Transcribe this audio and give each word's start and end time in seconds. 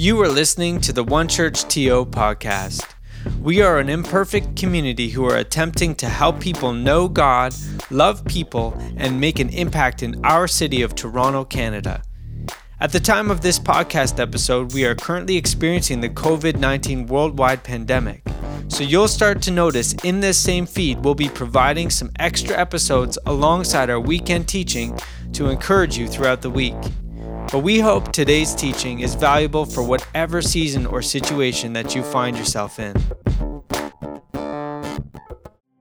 You 0.00 0.18
are 0.22 0.30
listening 0.30 0.80
to 0.80 0.94
the 0.94 1.04
One 1.04 1.28
Church 1.28 1.62
TO 1.64 2.06
podcast. 2.06 2.88
We 3.42 3.60
are 3.60 3.78
an 3.78 3.90
imperfect 3.90 4.56
community 4.56 5.10
who 5.10 5.26
are 5.26 5.36
attempting 5.36 5.94
to 5.96 6.08
help 6.08 6.40
people 6.40 6.72
know 6.72 7.06
God, 7.06 7.54
love 7.90 8.24
people, 8.24 8.72
and 8.96 9.20
make 9.20 9.38
an 9.40 9.50
impact 9.50 10.02
in 10.02 10.24
our 10.24 10.48
city 10.48 10.80
of 10.80 10.94
Toronto, 10.94 11.44
Canada. 11.44 12.02
At 12.80 12.92
the 12.92 12.98
time 12.98 13.30
of 13.30 13.42
this 13.42 13.58
podcast 13.58 14.18
episode, 14.18 14.72
we 14.72 14.86
are 14.86 14.94
currently 14.94 15.36
experiencing 15.36 16.00
the 16.00 16.08
COVID 16.08 16.56
19 16.58 17.04
worldwide 17.04 17.62
pandemic. 17.62 18.26
So 18.68 18.82
you'll 18.82 19.06
start 19.06 19.42
to 19.42 19.50
notice 19.50 19.92
in 20.02 20.20
this 20.20 20.38
same 20.38 20.64
feed, 20.64 21.04
we'll 21.04 21.14
be 21.14 21.28
providing 21.28 21.90
some 21.90 22.10
extra 22.18 22.56
episodes 22.56 23.18
alongside 23.26 23.90
our 23.90 24.00
weekend 24.00 24.48
teaching 24.48 24.98
to 25.34 25.50
encourage 25.50 25.98
you 25.98 26.08
throughout 26.08 26.40
the 26.40 26.48
week. 26.48 26.74
But 27.52 27.64
we 27.64 27.80
hope 27.80 28.12
today's 28.12 28.54
teaching 28.54 29.00
is 29.00 29.16
valuable 29.16 29.64
for 29.64 29.82
whatever 29.82 30.40
season 30.40 30.86
or 30.86 31.02
situation 31.02 31.72
that 31.72 31.96
you 31.96 32.04
find 32.04 32.38
yourself 32.38 32.78
in. 32.78 32.94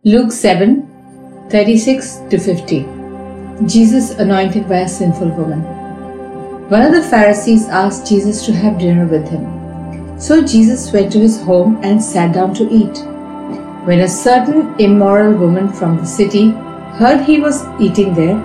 Luke 0.04 0.32
7 0.32 1.48
36 1.52 2.22
to 2.32 2.40
50. 2.40 3.68
Jesus 3.68 4.12
anointed 4.12 4.68
by 4.68 4.80
a 4.80 4.90
sinful 4.90 5.30
woman. 5.30 5.62
One 6.70 6.82
of 6.82 6.92
the 6.92 7.04
Pharisees 7.04 7.68
asked 7.68 8.08
Jesus 8.08 8.46
to 8.48 8.54
have 8.54 8.80
dinner 8.80 9.06
with 9.06 9.28
him. 9.30 10.20
So 10.20 10.44
Jesus 10.44 10.92
went 10.92 11.12
to 11.12 11.20
his 11.20 11.40
home 11.40 11.80
and 11.84 12.04
sat 12.04 12.34
down 12.34 12.56
to 12.56 12.68
eat. 12.72 12.98
When 13.86 14.00
a 14.00 14.08
certain 14.08 14.74
immoral 14.80 15.34
woman 15.38 15.72
from 15.72 15.98
the 15.98 16.06
city 16.06 16.50
heard 16.98 17.22
he 17.22 17.40
was 17.40 17.64
eating 17.80 18.16
there, 18.16 18.38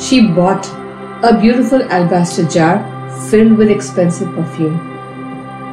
she 0.00 0.26
bought 0.26 0.66
a 1.22 1.38
beautiful 1.40 1.82
alabaster 1.84 2.44
jar 2.44 2.78
filled 3.28 3.52
with 3.58 3.70
expensive 3.70 4.34
perfume. 4.34 4.78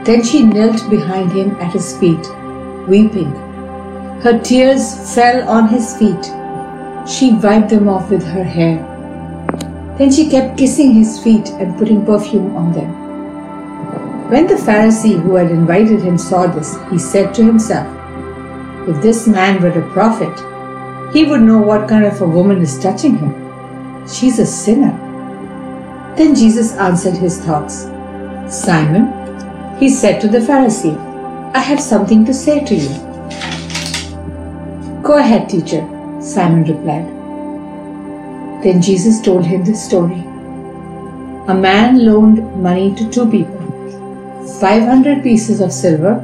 Then 0.04 0.24
she 0.24 0.44
knelt 0.44 0.90
behind 0.90 1.32
him 1.32 1.56
at 1.62 1.74
his 1.74 1.98
feet, 1.98 2.26
weeping. 2.88 3.32
Her 4.22 4.40
tears 4.40 5.16
fell 5.16 5.48
on 5.50 5.68
his 5.70 5.98
feet. 5.98 6.26
She 7.08 7.34
wiped 7.34 7.70
them 7.70 7.88
off 7.88 8.10
with 8.10 8.24
her 8.24 8.44
hair 8.44 8.90
then 10.00 10.10
she 10.10 10.30
kept 10.30 10.58
kissing 10.58 10.94
his 10.94 11.22
feet 11.22 11.50
and 11.60 11.78
putting 11.78 12.06
perfume 12.06 12.56
on 12.56 12.72
them. 12.72 12.90
When 14.30 14.48
the 14.48 14.54
Pharisee 14.54 15.22
who 15.22 15.36
had 15.36 15.52
invited 15.52 16.02
him 16.02 16.18
saw 16.18 16.48
this, 16.48 16.78
he 16.90 16.98
said 16.98 17.34
to 17.34 17.44
himself, 17.44 17.86
If 18.88 19.02
this 19.02 19.28
man 19.28 19.62
were 19.62 19.78
a 19.78 19.92
prophet, 19.92 20.34
he 21.14 21.26
would 21.26 21.42
know 21.42 21.58
what 21.58 21.90
kind 21.90 22.06
of 22.06 22.22
a 22.22 22.26
woman 22.26 22.62
is 22.62 22.80
touching 22.80 23.18
him. 23.18 24.08
She's 24.08 24.40
a 24.40 24.46
sinner. 24.46 25.09
Then 26.20 26.36
Jesus 26.36 26.74
answered 26.74 27.16
his 27.16 27.38
thoughts. 27.40 27.84
Simon, 28.54 29.04
he 29.80 29.88
said 29.88 30.20
to 30.20 30.28
the 30.28 30.40
Pharisee, 30.40 30.98
I 31.56 31.60
have 31.60 31.80
something 31.80 32.26
to 32.26 32.34
say 32.34 32.60
to 32.66 32.76
you. 32.76 32.90
Go 35.02 35.18
ahead, 35.18 35.48
teacher, 35.48 35.80
Simon 36.22 36.66
replied. 36.66 37.06
Then 38.64 38.82
Jesus 38.82 39.22
told 39.22 39.46
him 39.46 39.64
this 39.64 39.82
story. 39.82 40.20
A 41.48 41.56
man 41.56 42.06
loaned 42.06 42.44
money 42.62 42.94
to 42.96 43.10
two 43.10 43.32
people 43.32 43.56
500 44.60 45.24
pieces 45.24 45.62
of 45.62 45.72
silver 45.72 46.16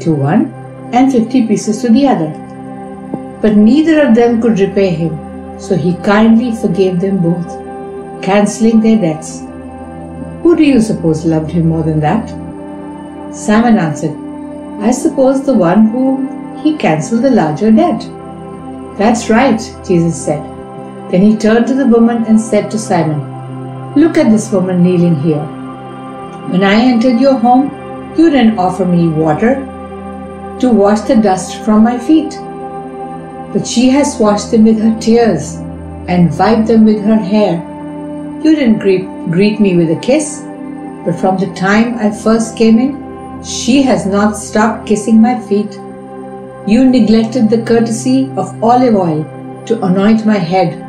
to 0.00 0.12
one 0.12 0.52
and 0.92 1.10
50 1.10 1.46
pieces 1.46 1.80
to 1.80 1.88
the 1.88 2.06
other. 2.06 2.30
But 3.40 3.56
neither 3.56 4.06
of 4.06 4.14
them 4.14 4.42
could 4.42 4.60
repay 4.60 4.90
him, 4.90 5.18
so 5.58 5.76
he 5.76 5.94
kindly 6.10 6.54
forgave 6.54 7.00
them 7.00 7.22
both, 7.22 7.69
cancelling 8.22 8.80
their 8.80 8.98
debts. 8.98 9.40
Who 10.42 10.56
do 10.56 10.64
you 10.64 10.80
suppose 10.80 11.24
loved 11.24 11.50
him 11.50 11.68
more 11.68 11.82
than 11.82 12.00
that? 12.00 12.28
Simon 13.34 13.78
answered, 13.78 14.16
I 14.80 14.90
suppose 14.90 15.44
the 15.44 15.54
one 15.54 15.88
whom 15.88 16.56
he 16.58 16.76
cancelled 16.76 17.22
the 17.22 17.30
larger 17.30 17.70
debt. 17.70 18.00
That's 18.98 19.30
right, 19.30 19.60
Jesus 19.86 20.24
said. 20.24 20.42
Then 21.10 21.22
he 21.22 21.36
turned 21.36 21.66
to 21.66 21.74
the 21.74 21.86
woman 21.86 22.24
and 22.24 22.40
said 22.40 22.70
to 22.70 22.78
Simon, 22.78 23.94
Look 23.94 24.16
at 24.16 24.30
this 24.30 24.50
woman 24.52 24.82
kneeling 24.82 25.16
here. 25.20 25.44
When 26.50 26.64
I 26.64 26.74
entered 26.74 27.20
your 27.20 27.38
home, 27.38 27.70
you 28.16 28.30
didn't 28.30 28.58
offer 28.58 28.84
me 28.84 29.08
water 29.08 29.54
to 30.60 30.70
wash 30.70 31.00
the 31.02 31.16
dust 31.16 31.62
from 31.64 31.82
my 31.82 31.98
feet. 31.98 32.36
But 33.52 33.66
she 33.66 33.88
has 33.90 34.18
washed 34.18 34.50
them 34.50 34.64
with 34.64 34.80
her 34.80 34.98
tears 35.00 35.56
and 36.08 36.36
wiped 36.38 36.68
them 36.68 36.84
with 36.84 37.02
her 37.04 37.16
hair. 37.16 37.69
You 38.42 38.54
didn't 38.56 38.78
greet, 38.78 39.06
greet 39.30 39.60
me 39.60 39.76
with 39.76 39.90
a 39.90 40.00
kiss, 40.00 40.40
but 41.04 41.18
from 41.20 41.38
the 41.38 41.52
time 41.54 41.98
I 41.98 42.10
first 42.10 42.56
came 42.56 42.78
in, 42.78 43.42
she 43.44 43.82
has 43.82 44.06
not 44.06 44.36
stopped 44.36 44.86
kissing 44.86 45.20
my 45.20 45.40
feet. 45.40 45.72
You 46.66 46.84
neglected 46.88 47.50
the 47.50 47.62
courtesy 47.62 48.30
of 48.36 48.62
olive 48.62 48.94
oil 48.94 49.24
to 49.66 49.84
anoint 49.84 50.26
my 50.26 50.38
head 50.38 50.86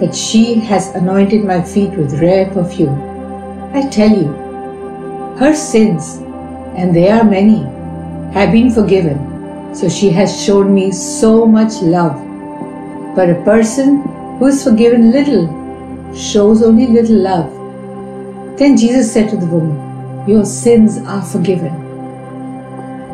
but 0.00 0.14
she 0.14 0.54
has 0.54 0.88
anointed 0.94 1.44
my 1.44 1.60
feet 1.62 1.90
with 1.90 2.20
rare 2.20 2.46
perfume. 2.50 2.98
I 3.74 3.86
tell 3.88 4.08
you, 4.08 4.32
her 5.38 5.54
sins, 5.54 6.16
and 6.74 6.96
they 6.96 7.10
are 7.10 7.22
many, 7.22 7.64
have 8.32 8.50
been 8.50 8.70
forgiven, 8.70 9.74
so 9.74 9.90
she 9.90 10.08
has 10.10 10.42
shown 10.42 10.72
me 10.74 10.90
so 10.90 11.44
much 11.44 11.82
love. 11.82 12.16
But 13.14 13.28
a 13.28 13.42
person 13.44 14.00
who 14.38 14.46
is 14.46 14.64
forgiven 14.64 15.12
little 15.12 15.59
shows 16.14 16.62
only 16.62 16.86
little 16.86 17.16
love. 17.16 18.58
Then 18.58 18.76
Jesus 18.76 19.12
said 19.12 19.30
to 19.30 19.36
the 19.36 19.46
woman, 19.46 20.28
Your 20.28 20.44
sins 20.44 20.98
are 20.98 21.22
forgiven. 21.22 21.72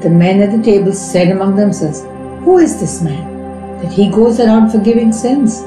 The 0.01 0.11
men 0.11 0.41
at 0.41 0.57
the 0.57 0.63
table 0.63 0.93
said 0.93 1.29
among 1.31 1.57
themselves, 1.57 2.03
Who 2.45 2.59
is 2.59 2.81
this 2.81 3.03
man 3.03 3.81
that 3.83 3.93
he 3.93 4.11
goes 4.11 4.41
around 4.41 4.71
forgiving 4.71 5.13
sins? 5.13 5.61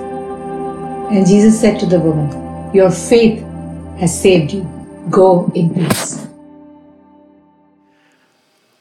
And 1.12 1.25
Jesus 1.25 1.59
said 1.59 1.79
to 1.79 1.85
the 1.85 2.00
woman, 2.00 2.73
Your 2.73 2.91
faith 2.91 3.41
has 4.00 4.19
saved 4.19 4.51
you. 4.51 4.63
Go 5.09 5.51
in 5.56 5.73
peace. 5.73 6.28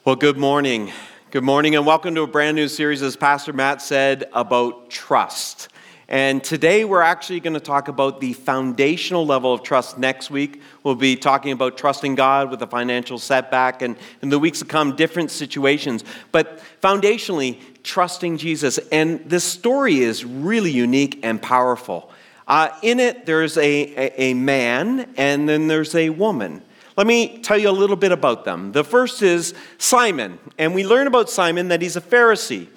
Well, 0.05 0.17
good 0.17 0.37
morning. 0.37 0.93
Good 1.31 1.45
morning, 1.45 1.77
and 1.77 1.85
welcome 1.85 2.15
to 2.15 2.23
a 2.23 2.27
brand 2.27 2.57
new 2.57 2.69
series, 2.69 3.03
as 3.03 3.15
Pastor 3.15 3.53
Matt 3.53 3.83
said, 3.83 4.25
about 4.33 4.89
trust. 4.89 5.69
And 6.11 6.43
today 6.43 6.87
we're 6.87 7.03
actually 7.03 7.41
going 7.41 7.53
to 7.53 7.61
talk 7.61 7.89
about 7.89 8.19
the 8.19 8.33
foundational 8.33 9.27
level 9.27 9.53
of 9.53 9.63
trust. 9.63 9.99
Next 9.99 10.31
week, 10.31 10.63
we'll 10.83 10.95
be 10.95 11.17
talking 11.17 11.53
about 11.53 11.77
trusting 11.77 12.15
God 12.15 12.51
with 12.51 12.63
a 12.63 12.67
financial 12.67 13.19
setback, 13.19 13.83
and 13.83 13.95
in 14.23 14.31
the 14.31 14.39
weeks 14.39 14.61
to 14.61 14.65
come, 14.65 14.97
different 14.97 15.31
situations. 15.31 16.05
But 16.33 16.63
foundationally, 16.83 17.61
trusting 17.83 18.39
Jesus. 18.39 18.79
And 18.91 19.21
this 19.29 19.45
story 19.45 19.99
is 19.99 20.25
really 20.25 20.71
unique 20.71 21.21
and 21.23 21.43
powerful. 21.43 22.11
Uh, 22.47 22.71
in 22.83 23.01
it, 23.01 23.27
there's 23.27 23.59
a, 23.59 23.63
a, 23.63 24.23
a 24.31 24.35
man 24.35 25.13
and 25.19 25.47
then 25.47 25.69
there's 25.69 25.95
a 25.95 26.09
woman. 26.09 26.63
Let 26.97 27.07
me 27.07 27.39
tell 27.43 27.59
you 27.59 27.69
a 27.69 27.71
little 27.71 27.97
bit 27.97 28.13
about 28.13 28.47
them. 28.47 28.73
The 28.73 28.83
first 28.83 29.21
is 29.21 29.53
Simon, 29.77 30.39
and 30.57 30.75
we 30.75 30.87
learn 30.87 31.07
about 31.07 31.29
Simon 31.29 31.69
that 31.69 31.83
he's 31.83 31.97
a 31.97 32.01
Pharisee. 32.01 32.69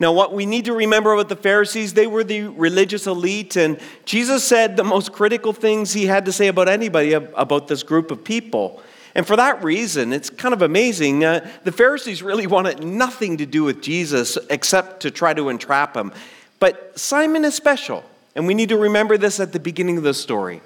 Now, 0.00 0.12
what 0.12 0.32
we 0.32 0.46
need 0.46 0.66
to 0.66 0.72
remember 0.72 1.12
about 1.12 1.28
the 1.28 1.36
Pharisees, 1.36 1.94
they 1.94 2.06
were 2.06 2.22
the 2.22 2.42
religious 2.42 3.06
elite, 3.06 3.56
and 3.56 3.80
Jesus 4.04 4.44
said 4.44 4.76
the 4.76 4.84
most 4.84 5.12
critical 5.12 5.52
things 5.52 5.92
he 5.92 6.06
had 6.06 6.24
to 6.26 6.32
say 6.32 6.46
about 6.46 6.68
anybody 6.68 7.12
about 7.12 7.66
this 7.66 7.82
group 7.82 8.10
of 8.10 8.22
people. 8.22 8.80
And 9.16 9.26
for 9.26 9.34
that 9.34 9.64
reason, 9.64 10.12
it's 10.12 10.30
kind 10.30 10.54
of 10.54 10.62
amazing. 10.62 11.24
Uh, 11.24 11.50
the 11.64 11.72
Pharisees 11.72 12.22
really 12.22 12.46
wanted 12.46 12.84
nothing 12.84 13.38
to 13.38 13.46
do 13.46 13.64
with 13.64 13.82
Jesus 13.82 14.38
except 14.50 15.00
to 15.00 15.10
try 15.10 15.34
to 15.34 15.48
entrap 15.48 15.96
him. 15.96 16.12
But 16.60 16.96
Simon 16.98 17.44
is 17.44 17.54
special. 17.54 18.04
And 18.38 18.46
we 18.46 18.54
need 18.54 18.68
to 18.68 18.76
remember 18.76 19.18
this 19.18 19.40
at 19.40 19.52
the 19.52 19.58
beginning 19.58 19.96
of 19.96 20.04
the 20.04 20.14
story. 20.14 20.60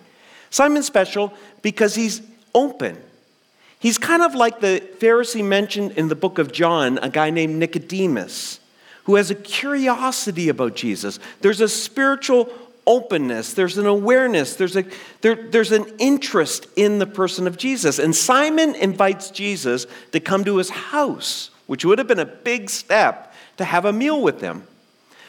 Simon's 0.50 0.86
special 0.86 1.32
because 1.62 1.94
he's 1.94 2.20
open. 2.54 2.98
He's 3.78 3.96
kind 3.96 4.22
of 4.22 4.34
like 4.34 4.60
the 4.60 4.86
Pharisee 4.98 5.42
mentioned 5.42 5.92
in 5.92 6.08
the 6.08 6.14
book 6.14 6.38
of 6.38 6.52
John, 6.52 6.98
a 6.98 7.08
guy 7.08 7.30
named 7.30 7.56
Nicodemus, 7.56 8.60
who 9.04 9.16
has 9.16 9.30
a 9.30 9.34
curiosity 9.34 10.48
about 10.48 10.74
Jesus. 10.74 11.18
There's 11.40 11.60
a 11.60 11.68
spiritual 11.68 12.52
openness, 12.86 13.54
there's 13.54 13.78
an 13.78 13.86
awareness, 13.86 14.56
there's, 14.56 14.76
a, 14.76 14.84
there, 15.20 15.36
there's 15.36 15.72
an 15.72 15.86
interest 15.98 16.66
in 16.74 16.98
the 16.98 17.06
person 17.06 17.46
of 17.46 17.56
Jesus. 17.56 17.98
And 17.98 18.14
Simon 18.14 18.74
invites 18.74 19.30
Jesus 19.30 19.86
to 20.10 20.20
come 20.20 20.44
to 20.44 20.56
his 20.56 20.70
house, 20.70 21.50
which 21.66 21.84
would 21.84 21.98
have 21.98 22.08
been 22.08 22.18
a 22.18 22.26
big 22.26 22.68
step 22.70 23.32
to 23.56 23.64
have 23.64 23.84
a 23.84 23.92
meal 23.92 24.20
with 24.20 24.40
him. 24.40 24.66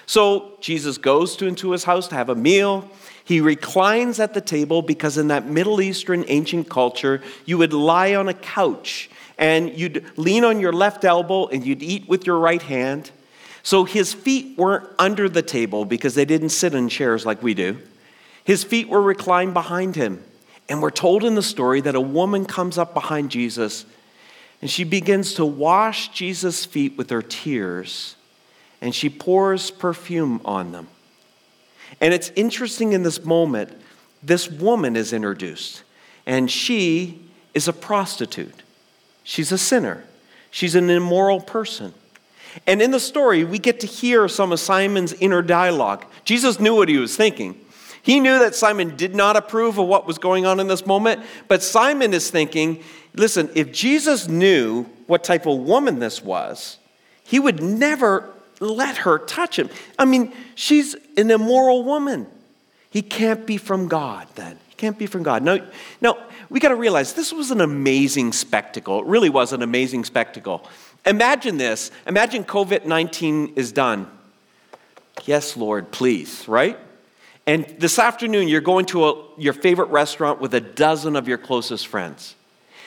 So 0.06 0.58
Jesus 0.60 0.98
goes 0.98 1.36
to, 1.38 1.48
into 1.48 1.72
his 1.72 1.84
house 1.84 2.08
to 2.10 2.16
have 2.16 2.30
a 2.30 2.36
meal. 2.36 2.90
He 3.24 3.40
reclines 3.40 4.20
at 4.20 4.34
the 4.34 4.42
table 4.42 4.82
because 4.82 5.18
in 5.18 5.30
that 5.30 5.46
Middle 5.46 5.80
Eastern 5.80 6.26
ancient 6.28 6.70
culture, 6.70 7.22
you 7.46 7.58
would 7.58 7.74
lie 7.74 8.16
on 8.16 8.28
a 8.28 8.34
couch 8.34 9.10
and 9.38 9.78
you'd 9.78 10.06
lean 10.18 10.44
on 10.44 10.60
your 10.60 10.74
left 10.74 11.06
elbow 11.06 11.48
and 11.48 11.66
you'd 11.66 11.82
eat 11.82 12.08
with 12.10 12.28
your 12.28 12.38
right 12.38 12.62
hand. 12.62 13.12
So 13.64 13.86
his 13.86 14.14
feet 14.14 14.58
weren't 14.58 14.88
under 15.00 15.28
the 15.28 15.42
table 15.42 15.86
because 15.86 16.16
they 16.16 16.26
didn't 16.26 16.50
sit 16.50 16.76
in 16.76 16.90
chairs 16.90 17.26
like 17.26 17.42
we 17.42 17.54
do. 17.54 17.80
His 18.44 18.64
feet 18.64 18.90
were 18.90 19.02
reclined 19.02 19.54
behind 19.54 19.96
him. 19.96 20.22
And 20.70 20.82
we're 20.82 20.92
told 20.92 21.24
in 21.24 21.36
the 21.36 21.42
story 21.42 21.82
that 21.82 21.96
a 21.96 22.02
woman 22.02 22.46
comes 22.46 22.78
up 22.78 22.94
behind 22.94 23.32
Jesus 23.32 23.86
And 24.64 24.72
she 24.72 24.86
begins 24.86 25.34
to 25.34 25.46
wash 25.46 26.08
Jesus' 26.14 26.64
feet 26.64 26.98
with 26.98 27.10
her 27.10 27.22
tears, 27.22 28.16
and 28.80 28.96
she 28.96 29.10
pours 29.10 29.70
perfume 29.70 30.40
on 30.46 30.72
them. 30.72 30.88
And 32.00 32.14
it's 32.14 32.32
interesting 32.38 32.94
in 32.94 33.04
this 33.04 33.26
moment, 33.26 33.78
this 34.24 34.50
woman 34.50 34.96
is 34.96 35.12
introduced, 35.12 35.84
and 36.26 36.50
she 36.50 37.30
is 37.54 37.68
a 37.68 37.74
prostitute. 37.74 38.64
She's 39.26 39.52
a 39.52 39.58
sinner. 39.58 40.06
She's 40.50 40.76
an 40.76 40.90
immoral 40.90 41.42
person. 41.42 41.94
And 42.68 42.82
in 42.82 42.92
the 42.92 43.00
story, 43.00 43.44
we 43.44 43.60
get 43.60 43.80
to 43.82 43.88
hear 43.88 44.28
some 44.28 44.52
of 44.52 44.60
Simon's 44.60 45.14
inner 45.14 45.42
dialogue. 45.42 46.06
Jesus 46.26 46.60
knew 46.60 46.76
what 46.76 46.90
he 46.90 46.98
was 46.98 47.16
thinking. 47.16 47.60
He 48.02 48.20
knew 48.20 48.40
that 48.40 48.54
Simon 48.54 48.96
did 48.98 49.16
not 49.16 49.38
approve 49.38 49.78
of 49.78 49.88
what 49.88 50.06
was 50.06 50.18
going 50.18 50.46
on 50.46 50.60
in 50.60 50.68
this 50.68 50.86
moment, 50.86 51.24
but 51.48 51.64
Simon 51.64 52.14
is 52.14 52.30
thinking 52.30 52.84
listen, 53.16 53.50
if 53.54 53.72
Jesus 53.72 54.28
knew 54.28 54.84
what 55.06 55.24
type 55.24 55.46
of 55.46 55.60
woman 55.60 56.00
this 56.00 56.24
was, 56.24 56.80
he 57.24 57.40
would 57.40 57.62
never 57.62 58.28
let 58.60 58.98
her 58.98 59.20
touch 59.20 59.60
him. 59.60 59.70
I 60.00 60.06
mean, 60.06 60.34
she's 60.56 60.96
an 61.16 61.30
immoral 61.30 61.84
woman. 61.84 62.26
He 62.90 63.02
can't 63.02 63.46
be 63.46 63.58
from 63.58 63.88
God 63.88 64.28
then. 64.36 64.58
He 64.68 64.76
can't 64.76 64.98
be 64.98 65.06
from 65.06 65.22
God. 65.22 65.44
No, 65.44 65.66
no 66.02 66.18
we 66.54 66.60
got 66.60 66.70
to 66.70 66.76
realize 66.76 67.14
this 67.14 67.34
was 67.34 67.50
an 67.50 67.62
amazing 67.62 68.32
spectacle. 68.32 69.00
It 69.00 69.08
really 69.08 69.32
was 69.32 69.54
an 69.54 69.64
amazing 69.64 70.04
spectacle. 70.04 70.64
Imagine 71.04 71.58
this. 71.58 71.90
Imagine 72.06 72.44
COVID 72.44 72.86
19 72.86 73.54
is 73.56 73.72
done. 73.72 74.08
Yes, 75.26 75.58
Lord, 75.58 75.90
please, 75.90 76.48
right? 76.48 76.78
And 77.48 77.66
this 77.80 77.98
afternoon, 77.98 78.50
you're 78.50 78.62
going 78.62 78.86
to 78.88 79.06
a, 79.06 79.26
your 79.36 79.54
favorite 79.54 79.90
restaurant 79.90 80.40
with 80.40 80.54
a 80.54 80.62
dozen 80.62 81.16
of 81.16 81.28
your 81.28 81.40
closest 81.40 81.88
friends. 81.88 82.36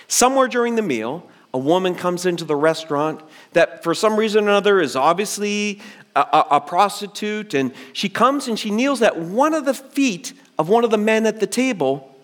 Somewhere 0.06 0.46
during 0.46 0.76
the 0.76 0.82
meal, 0.82 1.28
a 1.52 1.58
woman 1.58 1.96
comes 1.96 2.24
into 2.24 2.44
the 2.44 2.54
restaurant 2.54 3.20
that, 3.54 3.82
for 3.82 3.94
some 3.94 4.16
reason 4.16 4.44
or 4.44 4.50
another, 4.50 4.80
is 4.80 4.94
obviously 4.94 5.80
a, 6.14 6.20
a, 6.20 6.46
a 6.52 6.60
prostitute, 6.60 7.52
and 7.52 7.72
she 7.92 8.08
comes 8.08 8.46
and 8.46 8.60
she 8.60 8.70
kneels 8.70 9.02
at 9.02 9.18
one 9.18 9.54
of 9.54 9.64
the 9.64 9.74
feet 9.74 10.34
of 10.56 10.68
one 10.68 10.84
of 10.84 10.92
the 10.92 10.98
men 10.98 11.26
at 11.26 11.40
the 11.40 11.48
table, 11.48 12.15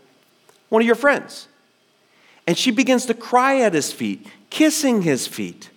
one 0.73 0.81
of 0.81 0.87
your 0.87 0.97
friends. 0.97 1.49
And 2.47 2.57
she 2.57 2.71
begins 2.71 3.05
to 3.07 3.15
cry 3.15 3.61
at 3.61 3.75
his 3.75 3.93
feet, 3.93 4.27
kissing 4.49 5.03
his 5.03 5.27
feet. 5.27 5.69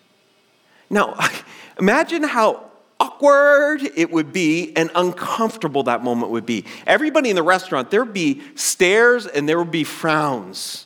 Now, 0.89 1.19
imagine 1.79 2.23
how 2.23 2.63
awkward 2.97 3.81
it 3.97 4.09
would 4.09 4.31
be 4.31 4.71
and 4.77 4.89
uncomfortable 4.95 5.83
that 5.83 6.01
moment 6.01 6.31
would 6.31 6.45
be. 6.45 6.63
Everybody 6.87 7.29
in 7.29 7.35
the 7.35 7.43
restaurant, 7.43 7.91
there'd 7.91 8.13
be 8.13 8.41
stares 8.55 9.27
and 9.27 9.49
there 9.49 9.59
would 9.59 9.69
be 9.69 9.83
frowns. 9.83 10.85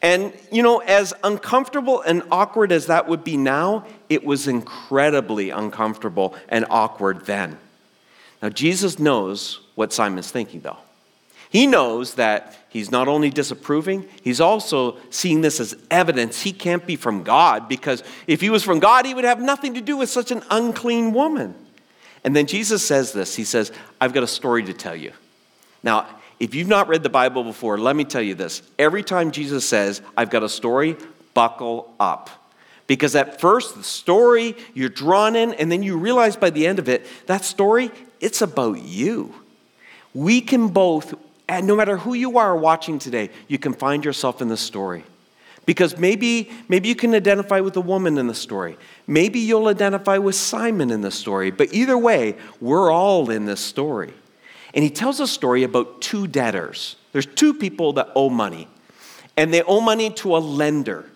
And, 0.00 0.32
you 0.50 0.62
know, 0.62 0.78
as 0.78 1.12
uncomfortable 1.22 2.00
and 2.00 2.22
awkward 2.30 2.72
as 2.72 2.86
that 2.86 3.08
would 3.08 3.24
be 3.24 3.36
now, 3.36 3.84
it 4.08 4.24
was 4.24 4.48
incredibly 4.48 5.50
uncomfortable 5.50 6.34
and 6.48 6.64
awkward 6.70 7.26
then. 7.26 7.58
Now, 8.40 8.48
Jesus 8.48 8.98
knows 8.98 9.60
what 9.74 9.92
Simon's 9.92 10.30
thinking, 10.30 10.60
though. 10.60 10.78
He 11.50 11.68
knows 11.68 12.14
that 12.14 12.56
he's 12.74 12.90
not 12.90 13.08
only 13.08 13.30
disapproving, 13.30 14.06
he's 14.22 14.40
also 14.40 14.98
seeing 15.08 15.40
this 15.40 15.60
as 15.60 15.74
evidence 15.90 16.42
he 16.42 16.52
can't 16.52 16.86
be 16.86 16.96
from 16.96 17.22
God 17.22 17.68
because 17.68 18.02
if 18.26 18.42
he 18.42 18.50
was 18.50 18.62
from 18.62 18.80
God, 18.80 19.06
he 19.06 19.14
would 19.14 19.24
have 19.24 19.40
nothing 19.40 19.72
to 19.74 19.80
do 19.80 19.96
with 19.96 20.10
such 20.10 20.30
an 20.30 20.42
unclean 20.50 21.14
woman. 21.14 21.54
And 22.24 22.34
then 22.34 22.46
Jesus 22.46 22.84
says 22.84 23.12
this 23.12 23.34
He 23.34 23.44
says, 23.44 23.72
I've 24.00 24.12
got 24.12 24.22
a 24.22 24.28
story 24.28 24.64
to 24.64 24.74
tell 24.74 24.96
you. 24.96 25.12
Now, 25.82 26.06
if 26.40 26.54
you've 26.54 26.68
not 26.68 26.88
read 26.88 27.02
the 27.02 27.08
Bible 27.08 27.44
before, 27.44 27.78
let 27.78 27.94
me 27.94 28.04
tell 28.04 28.22
you 28.22 28.34
this. 28.34 28.60
Every 28.78 29.02
time 29.02 29.30
Jesus 29.30 29.66
says, 29.66 30.02
I've 30.16 30.30
got 30.30 30.42
a 30.42 30.48
story, 30.48 30.96
buckle 31.32 31.94
up. 32.00 32.28
Because 32.86 33.14
at 33.14 33.40
first, 33.40 33.76
the 33.76 33.84
story, 33.84 34.56
you're 34.74 34.88
drawn 34.88 35.36
in, 35.36 35.54
and 35.54 35.70
then 35.70 35.82
you 35.82 35.96
realize 35.96 36.36
by 36.36 36.50
the 36.50 36.66
end 36.66 36.78
of 36.78 36.88
it, 36.88 37.06
that 37.26 37.44
story, 37.44 37.90
it's 38.20 38.42
about 38.42 38.82
you. 38.82 39.34
We 40.12 40.40
can 40.40 40.68
both 40.68 41.14
and 41.48 41.66
no 41.66 41.76
matter 41.76 41.96
who 41.98 42.14
you 42.14 42.38
are 42.38 42.56
watching 42.56 42.98
today, 42.98 43.30
you 43.48 43.58
can 43.58 43.74
find 43.74 44.04
yourself 44.04 44.40
in 44.40 44.48
this 44.48 44.60
story. 44.60 45.04
Because 45.66 45.96
maybe, 45.96 46.50
maybe 46.68 46.88
you 46.88 46.94
can 46.94 47.14
identify 47.14 47.60
with 47.60 47.74
the 47.74 47.80
woman 47.80 48.18
in 48.18 48.26
the 48.26 48.34
story. 48.34 48.76
Maybe 49.06 49.40
you'll 49.40 49.68
identify 49.68 50.18
with 50.18 50.34
Simon 50.34 50.90
in 50.90 51.00
the 51.00 51.10
story. 51.10 51.50
But 51.50 51.72
either 51.72 51.96
way, 51.96 52.36
we're 52.60 52.90
all 52.90 53.30
in 53.30 53.46
this 53.46 53.60
story. 53.60 54.12
And 54.74 54.82
he 54.82 54.90
tells 54.90 55.20
a 55.20 55.26
story 55.26 55.62
about 55.62 56.02
two 56.02 56.26
debtors. 56.26 56.96
There's 57.12 57.26
two 57.26 57.54
people 57.54 57.92
that 57.94 58.10
owe 58.14 58.28
money, 58.28 58.68
and 59.36 59.54
they 59.54 59.62
owe 59.62 59.80
money 59.80 60.10
to 60.14 60.36
a 60.36 60.38
lender. 60.38 61.06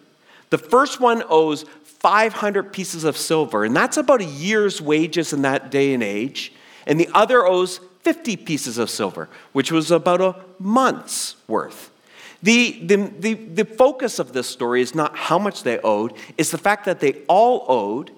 The 0.50 0.58
first 0.58 1.00
one 1.00 1.24
owes 1.28 1.64
500 1.84 2.72
pieces 2.72 3.02
of 3.02 3.16
silver, 3.16 3.64
and 3.64 3.74
that's 3.74 3.96
about 3.96 4.20
a 4.20 4.24
year's 4.24 4.80
wages 4.80 5.32
in 5.32 5.42
that 5.42 5.70
day 5.70 5.92
and 5.92 6.02
age. 6.02 6.52
And 6.86 6.98
the 6.98 7.08
other 7.12 7.44
owes 7.44 7.80
50 8.08 8.36
pieces 8.38 8.78
of 8.78 8.88
silver, 8.88 9.28
which 9.52 9.70
was 9.70 9.90
about 9.90 10.22
a 10.22 10.34
month's 10.58 11.36
worth. 11.46 11.90
The, 12.42 12.80
the, 12.86 12.96
the, 12.96 13.34
the, 13.34 13.64
focus 13.66 14.18
of 14.18 14.32
this 14.32 14.48
story 14.48 14.80
is 14.80 14.94
not 14.94 15.14
how 15.14 15.38
much 15.38 15.62
they 15.62 15.78
owed, 15.80 16.14
it's 16.38 16.50
the 16.50 16.56
fact 16.56 16.86
that 16.86 17.00
they 17.00 17.20
all 17.28 17.66
owed 17.68 18.10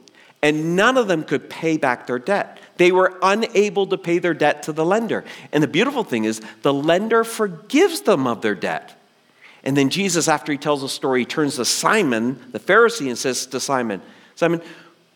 and 0.42 0.76
none 0.76 0.96
of 0.96 1.08
them 1.08 1.25
could 1.25 1.50
pay 1.50 1.76
back 1.76 2.06
their 2.06 2.20
debt. 2.20 2.60
They 2.76 2.92
were 2.92 3.19
unable 3.20 3.84
to 3.88 3.98
pay 3.98 4.20
their 4.20 4.32
debt 4.32 4.62
to 4.64 4.72
the 4.72 4.84
lender. 4.84 5.25
And 5.50 5.60
the 5.60 5.66
beautiful 5.66 6.04
thing 6.04 6.22
is, 6.22 6.40
the 6.62 6.72
lender 6.72 7.25
forgives 7.25 8.02
them 8.02 8.28
of 8.28 8.42
their 8.42 8.54
debt. 8.54 8.96
And 9.64 9.76
then 9.76 9.90
Jesus, 9.90 10.28
after 10.28 10.52
he 10.52 10.58
tells 10.58 10.82
the 10.82 10.88
story, 10.88 11.25
turns 11.25 11.56
to 11.56 11.64
Simon, 11.64 12.38
the 12.52 12.60
Pharisee, 12.60 13.08
and 13.08 13.19
says 13.19 13.44
to 13.46 13.58
Simon, 13.58 14.02
Simon, 14.37 14.62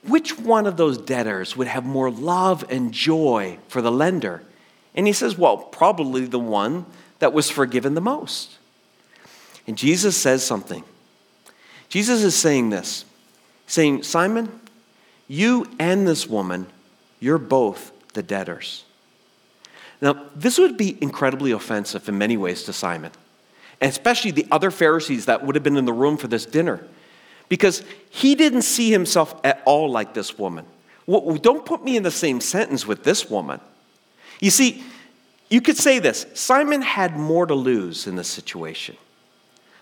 which 0.02 0.36
one 0.36 0.66
of 0.66 0.76
those 0.76 0.98
debtors 0.98 1.56
would 1.56 1.68
have 1.68 1.86
more 1.86 2.10
love 2.10 2.64
and 2.70 2.90
joy 2.90 3.58
for 3.68 3.80
the 3.80 3.92
lender? 3.92 4.42
And 4.94 5.06
he 5.06 5.12
says, 5.12 5.36
Well, 5.36 5.56
probably 5.56 6.26
the 6.26 6.38
one 6.38 6.86
that 7.18 7.32
was 7.32 7.50
forgiven 7.50 7.94
the 7.94 8.00
most. 8.00 8.58
And 9.66 9.76
Jesus 9.76 10.16
says 10.16 10.44
something. 10.44 10.84
Jesus 11.88 12.22
is 12.22 12.34
saying 12.34 12.70
this 12.70 13.04
saying, 13.66 14.02
Simon, 14.02 14.60
you 15.26 15.66
and 15.78 16.06
this 16.06 16.26
woman, 16.26 16.66
you're 17.18 17.38
both 17.38 17.92
the 18.12 18.22
debtors. 18.22 18.84
Now, 20.00 20.26
this 20.34 20.58
would 20.58 20.76
be 20.76 20.98
incredibly 21.00 21.52
offensive 21.52 22.08
in 22.08 22.18
many 22.18 22.36
ways 22.36 22.64
to 22.64 22.72
Simon, 22.72 23.10
and 23.80 23.90
especially 23.90 24.32
the 24.32 24.46
other 24.50 24.70
Pharisees 24.70 25.26
that 25.26 25.44
would 25.44 25.54
have 25.54 25.64
been 25.64 25.76
in 25.76 25.86
the 25.86 25.92
room 25.92 26.16
for 26.16 26.28
this 26.28 26.44
dinner, 26.44 26.86
because 27.48 27.82
he 28.10 28.34
didn't 28.34 28.62
see 28.62 28.90
himself 28.90 29.40
at 29.44 29.62
all 29.64 29.90
like 29.90 30.12
this 30.12 30.38
woman. 30.38 30.66
Well, 31.06 31.36
don't 31.36 31.64
put 31.64 31.84
me 31.84 31.96
in 31.96 32.02
the 32.02 32.10
same 32.10 32.40
sentence 32.40 32.86
with 32.86 33.04
this 33.04 33.30
woman. 33.30 33.60
You 34.40 34.50
see, 34.50 34.82
you 35.48 35.60
could 35.60 35.76
say 35.76 35.98
this 35.98 36.26
Simon 36.34 36.82
had 36.82 37.16
more 37.16 37.46
to 37.46 37.54
lose 37.54 38.06
in 38.06 38.16
this 38.16 38.28
situation. 38.28 38.96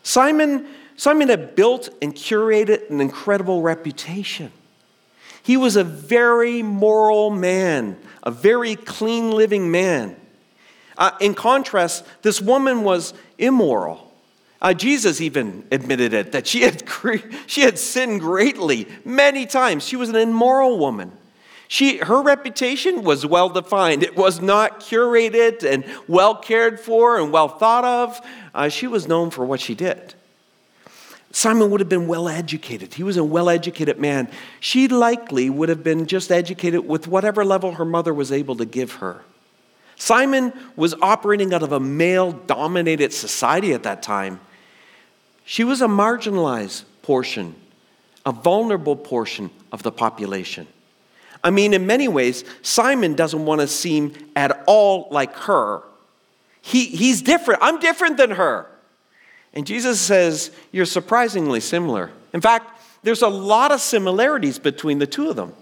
Simon, 0.03 0.67
Simon 0.97 1.29
had 1.29 1.55
built 1.55 1.89
and 2.03 2.15
curated 2.15 2.91
an 2.91 3.01
incredible 3.01 3.63
reputation. 3.63 4.53
He 5.43 5.57
was 5.57 5.77
a 5.77 5.85
very 5.85 6.63
moral 6.63 7.31
man, 7.31 7.97
a 8.23 8.31
very 8.31 8.77
clean 8.77 9.33
living 9.33 9.71
man. 9.71 10.17
Uh, 10.97 11.13
in 11.21 11.35
contrast, 11.35 12.05
this 12.23 12.41
woman 12.41 12.83
was 12.83 13.15
immoral. 13.39 14.13
Uh, 14.61 14.73
Jesus 14.73 15.21
even 15.21 15.67
admitted 15.73 16.13
it 16.13 16.33
that 16.33 16.47
she 16.47 16.63
had, 16.63 16.85
she 17.47 17.63
had 17.63 17.79
sinned 17.79 18.21
greatly 18.21 18.87
many 19.05 19.47
times. 19.47 19.85
She 19.85 19.97
was 19.97 20.09
an 20.11 20.17
immoral 20.17 20.79
woman. 20.79 21.11
She, 21.73 21.97
her 21.97 22.21
reputation 22.21 23.03
was 23.03 23.25
well 23.25 23.49
defined. 23.49 24.03
It 24.03 24.15
was 24.15 24.43
not 24.43 24.81
curated 24.81 25.65
and 25.65 25.87
well 26.07 26.35
cared 26.35 26.79
for 26.79 27.19
and 27.19 27.33
well 27.33 27.49
thought 27.49 27.83
of. 27.83 28.21
Uh, 28.55 28.69
she 28.69 28.87
was 28.87 29.09
known 29.09 29.31
for 29.31 29.47
what 29.47 29.59
she 29.59 29.75
did. 29.75 30.13
Simon 31.31 31.71
would 31.71 31.81
have 31.81 31.89
been 31.89 32.07
well 32.07 32.29
educated. 32.29 32.93
He 32.93 33.03
was 33.03 33.17
a 33.17 33.25
well 33.25 33.49
educated 33.49 33.99
man. 33.99 34.31
She 34.61 34.87
likely 34.87 35.49
would 35.49 35.71
have 35.71 35.83
been 35.83 36.07
just 36.07 36.31
educated 36.31 36.87
with 36.87 37.09
whatever 37.09 37.43
level 37.43 37.73
her 37.73 37.87
mother 37.87 38.13
was 38.13 38.31
able 38.31 38.57
to 38.57 38.67
give 38.67 38.97
her. 38.97 39.23
Simon 39.97 40.53
was 40.77 40.95
operating 41.01 41.55
out 41.55 41.63
of 41.63 41.73
a 41.73 41.81
male 41.81 42.33
dominated 42.33 43.15
society 43.15 43.73
at 43.73 43.85
that 43.85 44.03
time. 44.03 44.41
She 45.47 45.65
was 45.65 45.81
a 45.81 45.89
marginalized 45.89 46.85
portion, 47.01 47.55
a 48.27 48.33
vulnerable 48.33 48.95
portion 48.95 49.49
of 49.73 49.83
the 49.83 49.91
population. 49.91 50.67
I 51.45 51.51
mean, 51.51 51.75
in 51.75 51.87
many 51.87 52.09
ways, 52.09 52.45
Simon 52.63 53.15
doesn't 53.15 53.45
want 53.45 53.61
to 53.61 53.67
seem 53.67 54.15
at 54.37 54.63
all 54.67 55.09
like 55.11 55.35
her. 55.35 55.83
He, 56.61 56.87
he's 56.87 57.23
different. 57.23 57.61
I'm 57.63 57.81
different 57.81 58.17
than 58.17 58.33
her. 58.33 58.67
And 59.53 59.67
Jesus 59.67 60.01
says, 60.01 60.51
You're 60.71 60.87
surprisingly 60.87 61.61
similar. 61.61 62.11
In 62.33 62.41
fact, 62.41 62.81
there's 63.03 63.23
a 63.23 63.29
lot 63.29 63.73
of 63.73 63.81
similarities 63.81 64.59
between 64.59 64.99
the 64.99 65.07
two 65.07 65.29
of 65.29 65.37
them. 65.37 65.53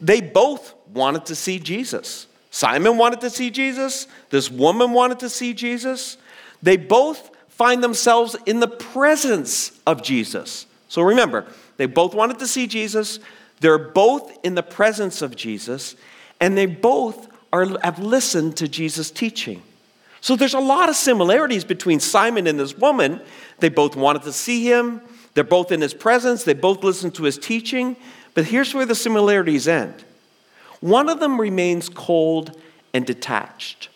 They 0.00 0.20
both 0.20 0.74
wanted 0.92 1.26
to 1.26 1.34
see 1.34 1.58
Jesus. 1.58 2.26
Simon 2.50 2.98
wanted 2.98 3.20
to 3.20 3.30
see 3.30 3.50
Jesus. 3.50 4.06
This 4.30 4.50
woman 4.50 4.92
wanted 4.92 5.20
to 5.20 5.28
see 5.28 5.54
Jesus. 5.54 6.16
They 6.62 6.76
both 6.76 7.30
find 7.48 7.82
themselves 7.82 8.36
in 8.46 8.60
the 8.60 8.68
presence 8.68 9.72
of 9.86 10.02
Jesus. 10.02 10.66
So 10.88 11.02
remember, 11.02 11.46
they 11.76 11.86
both 11.86 12.14
wanted 12.14 12.38
to 12.40 12.46
see 12.46 12.66
Jesus, 12.66 13.20
they're 13.64 13.78
both 13.78 14.36
in 14.44 14.54
the 14.54 14.62
presence 14.62 15.22
of 15.22 15.34
Jesus, 15.34 15.96
and 16.38 16.54
they 16.54 16.66
both 16.66 17.28
are, 17.50 17.78
have 17.82 17.98
listened 17.98 18.58
to 18.58 18.68
Jesus' 18.68 19.10
teaching. 19.10 19.62
So 20.20 20.36
there's 20.36 20.52
a 20.52 20.60
lot 20.60 20.90
of 20.90 20.96
similarities 20.96 21.64
between 21.64 21.98
Simon 21.98 22.46
and 22.46 22.60
this 22.60 22.76
woman. 22.76 23.22
They 23.60 23.70
both 23.70 23.96
wanted 23.96 24.20
to 24.24 24.34
see 24.34 24.64
him, 24.70 25.00
they're 25.32 25.44
both 25.44 25.72
in 25.72 25.80
his 25.80 25.94
presence, 25.94 26.44
they 26.44 26.52
both 26.52 26.84
listened 26.84 27.14
to 27.14 27.22
his 27.22 27.38
teaching. 27.38 27.96
But 28.34 28.44
here's 28.44 28.74
where 28.74 28.84
the 28.84 28.94
similarities 28.94 29.66
end 29.66 30.04
one 30.80 31.08
of 31.08 31.18
them 31.18 31.40
remains 31.40 31.88
cold 31.88 32.60
and 32.92 33.06
detached, 33.06 33.88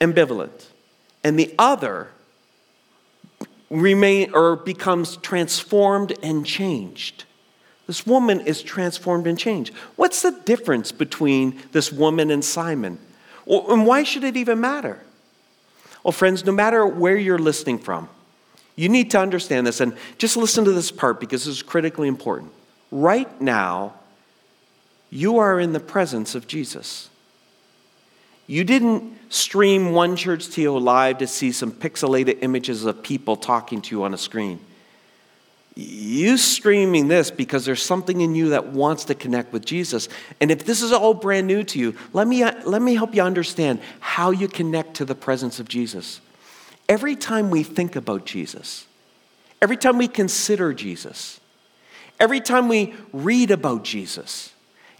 ambivalent, 0.00 0.66
and 1.22 1.38
the 1.38 1.54
other 1.60 2.08
remain 3.70 4.32
or 4.32 4.56
becomes 4.56 5.16
transformed 5.18 6.12
and 6.24 6.44
changed. 6.44 7.22
This 7.86 8.06
woman 8.06 8.40
is 8.40 8.62
transformed 8.62 9.26
and 9.26 9.38
changed. 9.38 9.72
What's 9.94 10.22
the 10.22 10.32
difference 10.32 10.90
between 10.90 11.60
this 11.72 11.92
woman 11.92 12.30
and 12.30 12.44
Simon? 12.44 12.98
And 13.46 13.86
why 13.86 14.02
should 14.02 14.24
it 14.24 14.36
even 14.36 14.60
matter? 14.60 15.00
Well, 16.02 16.12
friends, 16.12 16.44
no 16.44 16.52
matter 16.52 16.86
where 16.86 17.16
you're 17.16 17.38
listening 17.38 17.78
from, 17.78 18.08
you 18.74 18.88
need 18.88 19.10
to 19.12 19.20
understand 19.20 19.66
this 19.66 19.80
and 19.80 19.96
just 20.18 20.36
listen 20.36 20.64
to 20.64 20.72
this 20.72 20.90
part 20.90 21.20
because 21.20 21.44
this 21.44 21.56
is 21.56 21.62
critically 21.62 22.08
important. 22.08 22.52
Right 22.90 23.40
now, 23.40 23.94
you 25.10 25.38
are 25.38 25.58
in 25.58 25.72
the 25.72 25.80
presence 25.80 26.34
of 26.34 26.46
Jesus. 26.46 27.08
You 28.48 28.64
didn't 28.64 29.16
stream 29.28 29.92
One 29.92 30.16
Church 30.16 30.48
TO 30.48 30.76
live 30.78 31.18
to 31.18 31.26
see 31.26 31.52
some 31.52 31.72
pixelated 31.72 32.42
images 32.42 32.84
of 32.84 33.02
people 33.02 33.36
talking 33.36 33.80
to 33.82 33.96
you 33.96 34.02
on 34.04 34.12
a 34.12 34.18
screen. 34.18 34.60
You 35.78 36.38
streaming 36.38 37.08
this 37.08 37.30
because 37.30 37.66
there's 37.66 37.82
something 37.82 38.22
in 38.22 38.34
you 38.34 38.48
that 38.50 38.68
wants 38.68 39.04
to 39.04 39.14
connect 39.14 39.52
with 39.52 39.66
Jesus. 39.66 40.08
And 40.40 40.50
if 40.50 40.64
this 40.64 40.80
is 40.80 40.90
all 40.90 41.12
brand 41.12 41.46
new 41.46 41.62
to 41.64 41.78
you, 41.78 41.94
let 42.14 42.26
me, 42.26 42.42
let 42.44 42.80
me 42.80 42.94
help 42.94 43.14
you 43.14 43.20
understand 43.20 43.80
how 44.00 44.30
you 44.30 44.48
connect 44.48 44.94
to 44.94 45.04
the 45.04 45.14
presence 45.14 45.60
of 45.60 45.68
Jesus. 45.68 46.22
Every 46.88 47.14
time 47.14 47.50
we 47.50 47.62
think 47.62 47.94
about 47.94 48.24
Jesus, 48.24 48.86
every 49.60 49.76
time 49.76 49.98
we 49.98 50.08
consider 50.08 50.72
Jesus, 50.72 51.40
every 52.18 52.40
time 52.40 52.68
we 52.68 52.94
read 53.12 53.50
about 53.50 53.84
Jesus, 53.84 54.54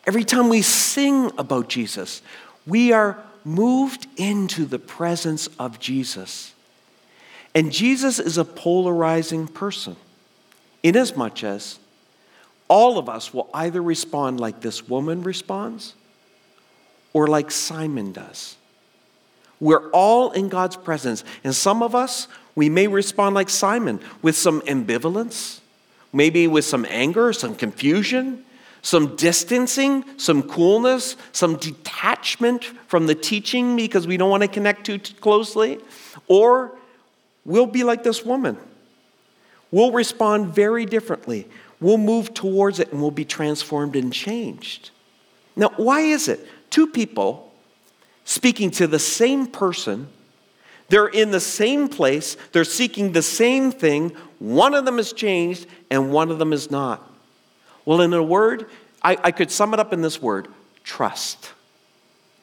every 0.06 0.24
time 0.24 0.50
we 0.50 0.60
sing 0.60 1.30
about 1.38 1.70
Jesus, 1.70 2.20
we 2.66 2.92
are 2.92 3.16
moved 3.44 4.08
into 4.18 4.66
the 4.66 4.78
presence 4.78 5.46
of 5.58 5.80
Jesus. 5.80 6.52
And 7.54 7.72
Jesus 7.72 8.18
is 8.18 8.36
a 8.36 8.44
polarizing 8.44 9.48
person 9.48 9.96
inasmuch 10.82 11.44
as 11.44 11.78
all 12.68 12.98
of 12.98 13.08
us 13.08 13.32
will 13.32 13.48
either 13.54 13.82
respond 13.82 14.40
like 14.40 14.60
this 14.60 14.88
woman 14.88 15.22
responds 15.22 15.94
or 17.12 17.26
like 17.26 17.50
Simon 17.50 18.12
does. 18.12 18.56
We're 19.60 19.88
all 19.90 20.32
in 20.32 20.48
God's 20.48 20.76
presence. 20.76 21.24
And 21.44 21.54
some 21.54 21.82
of 21.82 21.94
us, 21.94 22.28
we 22.54 22.68
may 22.68 22.88
respond 22.88 23.34
like 23.34 23.48
Simon 23.48 24.00
with 24.20 24.36
some 24.36 24.60
ambivalence, 24.62 25.60
maybe 26.12 26.46
with 26.46 26.64
some 26.64 26.86
anger, 26.90 27.32
some 27.32 27.54
confusion, 27.54 28.44
some 28.82 29.16
distancing, 29.16 30.04
some 30.18 30.42
coolness, 30.42 31.16
some 31.32 31.56
detachment 31.56 32.64
from 32.64 33.06
the 33.06 33.14
teaching 33.14 33.76
because 33.76 34.06
we 34.06 34.16
don't 34.16 34.30
want 34.30 34.42
to 34.42 34.48
connect 34.48 34.84
too 34.84 34.98
closely. 34.98 35.78
Or 36.28 36.76
we'll 37.44 37.66
be 37.66 37.82
like 37.84 38.02
this 38.02 38.24
woman 38.24 38.58
We'll 39.70 39.92
respond 39.92 40.54
very 40.54 40.86
differently. 40.86 41.48
We'll 41.80 41.98
move 41.98 42.32
towards 42.34 42.80
it 42.80 42.92
and 42.92 43.00
we'll 43.00 43.10
be 43.10 43.24
transformed 43.24 43.96
and 43.96 44.12
changed. 44.12 44.90
Now, 45.54 45.70
why 45.76 46.00
is 46.00 46.28
it? 46.28 46.46
Two 46.70 46.86
people 46.86 47.52
speaking 48.24 48.70
to 48.72 48.86
the 48.86 48.98
same 48.98 49.46
person, 49.46 50.08
they're 50.88 51.06
in 51.06 51.30
the 51.30 51.40
same 51.40 51.88
place, 51.88 52.36
they're 52.52 52.64
seeking 52.64 53.12
the 53.12 53.22
same 53.22 53.72
thing. 53.72 54.10
One 54.38 54.74
of 54.74 54.84
them 54.84 54.98
is 54.98 55.12
changed 55.12 55.66
and 55.90 56.12
one 56.12 56.30
of 56.30 56.38
them 56.38 56.52
is 56.52 56.70
not. 56.70 57.10
Well, 57.84 58.00
in 58.00 58.12
a 58.12 58.22
word, 58.22 58.68
I, 59.02 59.16
I 59.22 59.30
could 59.30 59.50
sum 59.50 59.74
it 59.74 59.80
up 59.80 59.92
in 59.92 60.02
this 60.02 60.20
word 60.20 60.48
trust. 60.84 61.52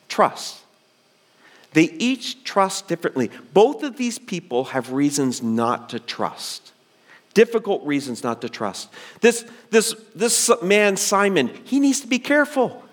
Trust. 0.09 0.59
They 1.71 1.83
each 1.83 2.43
trust 2.43 2.87
differently. 2.87 3.31
Both 3.53 3.83
of 3.83 3.97
these 3.97 4.19
people 4.19 4.65
have 4.65 4.91
reasons 4.91 5.41
not 5.41 5.89
to 5.89 5.99
trust 5.99 6.72
difficult 7.33 7.83
reasons 7.85 8.23
not 8.23 8.41
to 8.41 8.49
trust. 8.49 8.89
This, 9.21 9.45
this, 9.69 9.95
this 10.15 10.51
man, 10.61 10.97
Simon, 10.97 11.51
he 11.63 11.79
needs 11.79 12.01
to 12.01 12.07
be 12.07 12.19
careful. 12.19 12.83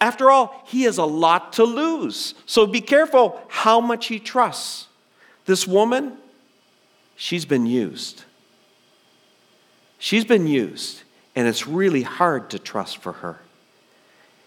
After 0.00 0.30
all, 0.30 0.64
he 0.66 0.82
has 0.82 0.98
a 0.98 1.04
lot 1.04 1.54
to 1.54 1.64
lose. 1.64 2.34
So 2.46 2.66
be 2.66 2.80
careful 2.80 3.40
how 3.48 3.80
much 3.80 4.06
he 4.06 4.18
trusts. 4.18 4.88
This 5.44 5.66
woman, 5.66 6.16
she's 7.14 7.44
been 7.44 7.66
used. 7.66 8.24
She's 9.98 10.24
been 10.24 10.46
used, 10.46 11.02
and 11.34 11.48
it's 11.48 11.66
really 11.66 12.02
hard 12.02 12.50
to 12.50 12.58
trust 12.58 12.98
for 12.98 13.12
her. 13.12 13.40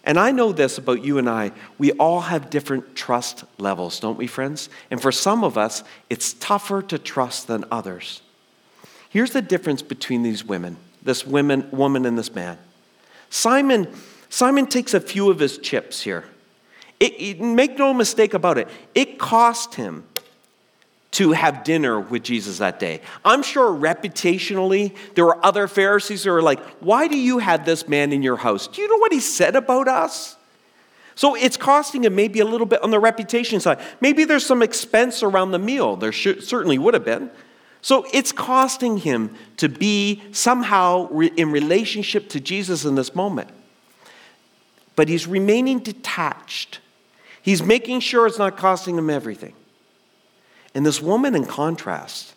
And 0.04 0.18
I 0.18 0.30
know 0.30 0.52
this 0.52 0.78
about 0.78 1.04
you 1.04 1.18
and 1.18 1.28
I. 1.28 1.52
We 1.78 1.92
all 1.92 2.20
have 2.22 2.50
different 2.50 2.94
trust 2.94 3.44
levels, 3.58 4.00
don't 4.00 4.16
we, 4.16 4.26
friends? 4.26 4.68
And 4.90 5.00
for 5.00 5.12
some 5.12 5.44
of 5.44 5.58
us, 5.58 5.84
it's 6.08 6.32
tougher 6.34 6.82
to 6.82 6.98
trust 6.98 7.46
than 7.48 7.64
others. 7.70 8.22
Here's 9.10 9.32
the 9.32 9.42
difference 9.42 9.82
between 9.82 10.22
these 10.22 10.44
women, 10.44 10.76
this 11.02 11.26
women, 11.26 11.68
woman 11.72 12.06
and 12.06 12.16
this 12.16 12.34
man. 12.34 12.58
Simon, 13.28 13.88
Simon 14.28 14.66
takes 14.66 14.94
a 14.94 15.00
few 15.00 15.30
of 15.30 15.38
his 15.38 15.58
chips 15.58 16.00
here. 16.00 16.24
It, 17.00 17.12
it, 17.20 17.40
make 17.40 17.76
no 17.76 17.92
mistake 17.92 18.34
about 18.34 18.56
it, 18.56 18.68
it 18.94 19.18
cost 19.18 19.74
him 19.74 20.04
to 21.12 21.32
have 21.32 21.64
dinner 21.64 21.98
with 21.98 22.22
Jesus 22.22 22.58
that 22.58 22.78
day. 22.78 23.00
I'm 23.24 23.42
sure 23.42 23.68
reputationally, 23.68 24.94
there 25.14 25.24
were 25.24 25.44
other 25.44 25.66
Pharisees 25.66 26.22
who 26.22 26.30
were 26.30 26.42
like, 26.42 26.60
Why 26.78 27.08
do 27.08 27.18
you 27.18 27.38
have 27.38 27.64
this 27.64 27.88
man 27.88 28.12
in 28.12 28.22
your 28.22 28.36
house? 28.36 28.68
Do 28.68 28.80
you 28.80 28.88
know 28.88 28.98
what 28.98 29.12
he 29.12 29.20
said 29.20 29.56
about 29.56 29.88
us? 29.88 30.36
So 31.16 31.34
it's 31.34 31.56
costing 31.56 32.04
him 32.04 32.14
maybe 32.14 32.38
a 32.38 32.44
little 32.44 32.66
bit 32.66 32.82
on 32.82 32.90
the 32.90 33.00
reputation 33.00 33.58
side. 33.58 33.80
Maybe 34.00 34.24
there's 34.24 34.46
some 34.46 34.62
expense 34.62 35.22
around 35.22 35.50
the 35.50 35.58
meal. 35.58 35.96
There 35.96 36.12
should, 36.12 36.44
certainly 36.44 36.78
would 36.78 36.94
have 36.94 37.04
been. 37.04 37.30
So 37.82 38.06
it's 38.12 38.32
costing 38.32 38.98
him 38.98 39.34
to 39.56 39.68
be 39.68 40.22
somehow 40.32 41.08
in 41.18 41.50
relationship 41.50 42.28
to 42.30 42.40
Jesus 42.40 42.84
in 42.84 42.94
this 42.94 43.14
moment. 43.14 43.48
But 44.96 45.08
he's 45.08 45.26
remaining 45.26 45.78
detached. 45.78 46.80
He's 47.42 47.62
making 47.62 48.00
sure 48.00 48.26
it's 48.26 48.38
not 48.38 48.56
costing 48.56 48.98
him 48.98 49.08
everything. 49.08 49.54
And 50.74 50.84
this 50.84 51.00
woman, 51.00 51.34
in 51.34 51.46
contrast, 51.46 52.34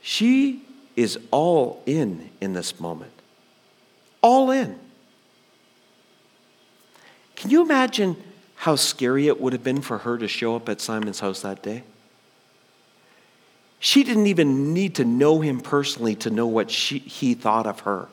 she 0.00 0.62
is 0.96 1.18
all 1.30 1.82
in 1.84 2.30
in 2.40 2.52
this 2.52 2.78
moment. 2.78 3.12
All 4.22 4.50
in. 4.50 4.78
Can 7.34 7.50
you 7.50 7.62
imagine 7.62 8.16
how 8.54 8.76
scary 8.76 9.26
it 9.26 9.40
would 9.40 9.52
have 9.52 9.64
been 9.64 9.82
for 9.82 9.98
her 9.98 10.16
to 10.16 10.28
show 10.28 10.54
up 10.54 10.68
at 10.68 10.80
Simon's 10.80 11.20
house 11.20 11.42
that 11.42 11.62
day? 11.62 11.82
She 13.84 14.02
didn't 14.02 14.28
even 14.28 14.72
need 14.72 14.94
to 14.94 15.04
know 15.04 15.42
him 15.42 15.60
personally 15.60 16.14
to 16.16 16.30
know 16.30 16.46
what 16.46 16.70
she, 16.70 17.00
he 17.00 17.34
thought 17.34 17.66
of 17.66 17.80
her. 17.80 18.08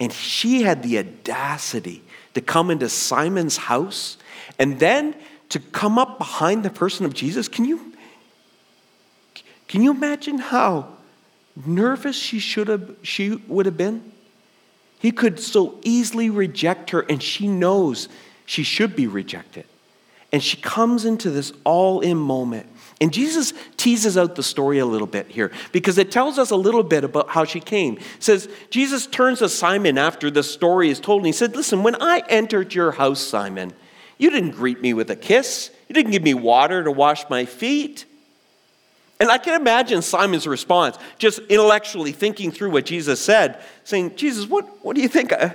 And 0.00 0.12
she 0.12 0.62
had 0.62 0.82
the 0.82 0.98
audacity 0.98 2.02
to 2.34 2.40
come 2.40 2.72
into 2.72 2.88
Simon's 2.88 3.56
house 3.56 4.16
and 4.58 4.80
then 4.80 5.14
to 5.50 5.60
come 5.60 5.96
up 5.96 6.18
behind 6.18 6.64
the 6.64 6.70
person 6.70 7.06
of 7.06 7.14
Jesus. 7.14 7.46
Can 7.46 7.64
you, 7.64 7.92
can 9.68 9.80
you 9.80 9.92
imagine 9.92 10.38
how 10.38 10.88
nervous 11.64 12.16
she, 12.16 12.40
should 12.40 12.66
have, 12.66 12.96
she 13.02 13.36
would 13.46 13.66
have 13.66 13.76
been? 13.76 14.10
He 14.98 15.12
could 15.12 15.38
so 15.38 15.78
easily 15.84 16.30
reject 16.30 16.90
her, 16.90 17.02
and 17.02 17.22
she 17.22 17.46
knows 17.46 18.08
she 18.44 18.64
should 18.64 18.96
be 18.96 19.06
rejected. 19.06 19.66
And 20.32 20.42
she 20.42 20.56
comes 20.56 21.04
into 21.04 21.30
this 21.30 21.52
all 21.62 22.00
in 22.00 22.16
moment. 22.16 22.66
And 23.00 23.12
Jesus 23.12 23.52
teases 23.76 24.16
out 24.16 24.36
the 24.36 24.42
story 24.42 24.78
a 24.78 24.86
little 24.86 25.06
bit 25.06 25.28
here 25.28 25.50
because 25.72 25.98
it 25.98 26.12
tells 26.12 26.38
us 26.38 26.50
a 26.50 26.56
little 26.56 26.84
bit 26.84 27.02
about 27.04 27.28
how 27.28 27.44
she 27.44 27.60
came. 27.60 27.96
It 27.96 28.02
says, 28.20 28.48
Jesus 28.70 29.06
turns 29.06 29.40
to 29.40 29.48
Simon 29.48 29.98
after 29.98 30.30
the 30.30 30.42
story 30.42 30.90
is 30.90 31.00
told, 31.00 31.20
and 31.20 31.26
he 31.26 31.32
said, 31.32 31.56
Listen, 31.56 31.82
when 31.82 32.00
I 32.00 32.22
entered 32.28 32.74
your 32.74 32.92
house, 32.92 33.20
Simon, 33.20 33.72
you 34.16 34.30
didn't 34.30 34.52
greet 34.52 34.80
me 34.80 34.94
with 34.94 35.10
a 35.10 35.16
kiss, 35.16 35.70
you 35.88 35.94
didn't 35.94 36.12
give 36.12 36.22
me 36.22 36.34
water 36.34 36.84
to 36.84 36.90
wash 36.90 37.28
my 37.28 37.44
feet. 37.44 38.06
And 39.20 39.30
I 39.30 39.38
can 39.38 39.60
imagine 39.60 40.02
Simon's 40.02 40.46
response, 40.46 40.98
just 41.18 41.38
intellectually 41.48 42.12
thinking 42.12 42.50
through 42.50 42.70
what 42.70 42.84
Jesus 42.84 43.20
said, 43.20 43.62
saying, 43.84 44.16
Jesus, 44.16 44.46
what, 44.46 44.84
what 44.84 44.96
do 44.96 45.02
you 45.02 45.08
think? 45.08 45.32
I, 45.32 45.54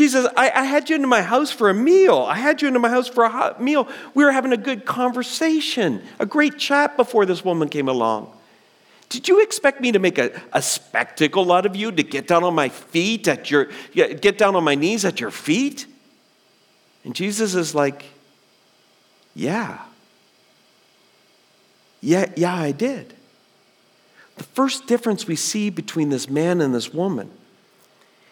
Jesus, 0.00 0.26
I, 0.34 0.50
I, 0.54 0.64
had 0.64 0.88
you 0.88 0.96
into 0.96 1.08
my 1.08 1.20
house 1.20 1.50
for 1.50 1.68
a 1.68 1.74
meal. 1.74 2.20
I 2.20 2.34
had 2.36 2.62
you 2.62 2.68
into 2.68 2.80
my 2.80 2.88
house 2.88 3.06
for 3.06 3.22
a 3.22 3.60
meal. 3.60 3.86
We 4.14 4.24
were 4.24 4.32
having 4.32 4.50
a 4.50 4.56
good 4.56 4.86
conversation, 4.86 6.02
a 6.18 6.24
great 6.24 6.56
chat 6.56 6.96
before 6.96 7.26
this 7.26 7.44
woman 7.44 7.68
came 7.68 7.86
along. 7.86 8.32
Did 9.10 9.28
you 9.28 9.42
expect 9.42 9.82
me 9.82 9.92
to 9.92 9.98
make 9.98 10.16
a, 10.16 10.40
a 10.54 10.62
spectacle 10.62 11.52
out 11.52 11.66
of 11.66 11.76
you, 11.76 11.92
to 11.92 12.02
get 12.02 12.26
down 12.26 12.44
on 12.44 12.54
my 12.54 12.70
feet 12.70 13.28
at 13.28 13.50
your, 13.50 13.68
get 13.92 14.38
down 14.38 14.56
on 14.56 14.64
my 14.64 14.74
knees 14.74 15.04
at 15.04 15.20
your 15.20 15.30
feet? 15.30 15.86
And 17.04 17.14
Jesus 17.14 17.54
is 17.54 17.74
like, 17.74 18.06
Yeah. 19.34 19.80
Yeah, 22.00 22.32
yeah, 22.38 22.54
I 22.54 22.72
did. 22.72 23.12
The 24.38 24.44
first 24.44 24.86
difference 24.86 25.26
we 25.26 25.36
see 25.36 25.68
between 25.68 26.08
this 26.08 26.26
man 26.26 26.62
and 26.62 26.74
this 26.74 26.94
woman 26.94 27.30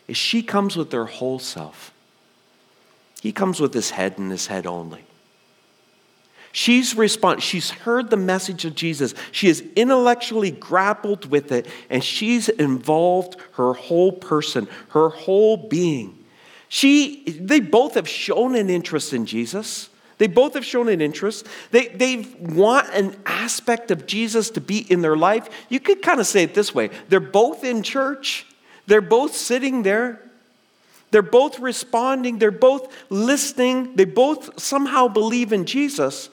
is 0.09 0.17
she 0.17 0.43
comes 0.43 0.77
with 0.77 0.91
their 0.91 1.05
whole 1.05 1.39
self. 1.39 1.93
He 3.21 3.31
comes 3.31 3.61
with 3.61 3.75
his 3.75 3.91
head 3.91 4.19
and 4.19 4.31
his 4.31 4.47
head 4.47 4.67
only. 4.67 5.05
She's 6.51 6.97
respond, 6.97 7.43
she's 7.43 7.71
heard 7.71 8.11
the 8.11 8.17
message 8.17 8.65
of 8.65 8.75
Jesus. 8.75 9.15
She 9.33 9.49
has 9.49 9.61
intellectually 9.77 10.51
grappled 10.51 11.31
with 11.31 11.53
it, 11.53 11.67
and 11.91 12.03
she's 12.03 12.49
involved 12.49 13.37
her 13.53 13.75
whole 13.75 14.13
person, 14.13 14.67
her 14.91 15.11
whole 15.11 15.57
being. 15.69 16.25
She, 16.69 17.23
they 17.41 17.61
both 17.61 17.95
have 17.95 18.09
shown 18.09 18.55
an 18.55 18.71
interest 18.71 19.13
in 19.13 19.27
Jesus. 19.27 19.89
They 20.19 20.27
both 20.27 20.55
have 20.55 20.65
shown 20.65 20.89
an 20.89 21.01
interest. 21.01 21.47
They, 21.71 21.89
they 21.89 22.27
want 22.41 22.89
an 22.93 23.17
aspect 23.25 23.91
of 23.91 24.07
Jesus 24.07 24.51
to 24.51 24.61
be 24.61 24.79
in 24.91 25.01
their 25.01 25.17
life. 25.17 25.49
You 25.69 25.81
could 25.81 26.03
kind 26.03 26.19
of 26.19 26.27
say 26.27 26.43
it 26.43 26.55
this 26.55 26.75
way 26.75 26.91
they're 27.09 27.21
both 27.21 27.63
in 27.63 27.83
church, 27.83 28.47
they're 28.89 29.01
both 29.01 29.37
sitting 29.37 29.83
there. 29.85 30.21
They're 31.11 31.23
both 31.23 31.59
responding, 31.59 32.39
they're 32.39 32.51
both 32.51 32.93
listening, 33.09 33.97
they 33.97 34.05
both 34.05 34.61
somehow 34.61 35.09
believe 35.09 35.55
in 35.55 35.65
Jesus, 35.65 36.29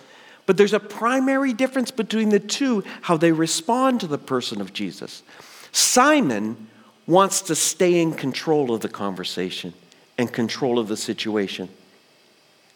but 0.45 0.57
there's 0.57 0.73
a 0.73 0.81
primary 0.81 1.53
difference 1.53 1.91
between 1.91 2.27
the 2.27 2.41
two 2.41 2.83
how 3.01 3.15
they 3.15 3.31
respond 3.31 4.01
to 4.01 4.07
the 4.07 4.17
person 4.17 4.59
of 4.59 4.73
Jesus. 4.73 5.23
Simon 5.71 6.67
wants 7.07 7.41
to 7.43 7.55
stay 7.55 8.01
in 8.01 8.13
control 8.13 8.73
of 8.73 8.81
the 8.81 8.89
conversation 8.89 9.73
and 10.17 10.31
control 10.31 10.77
of 10.77 10.87
the 10.87 10.97
situation. 10.97 11.69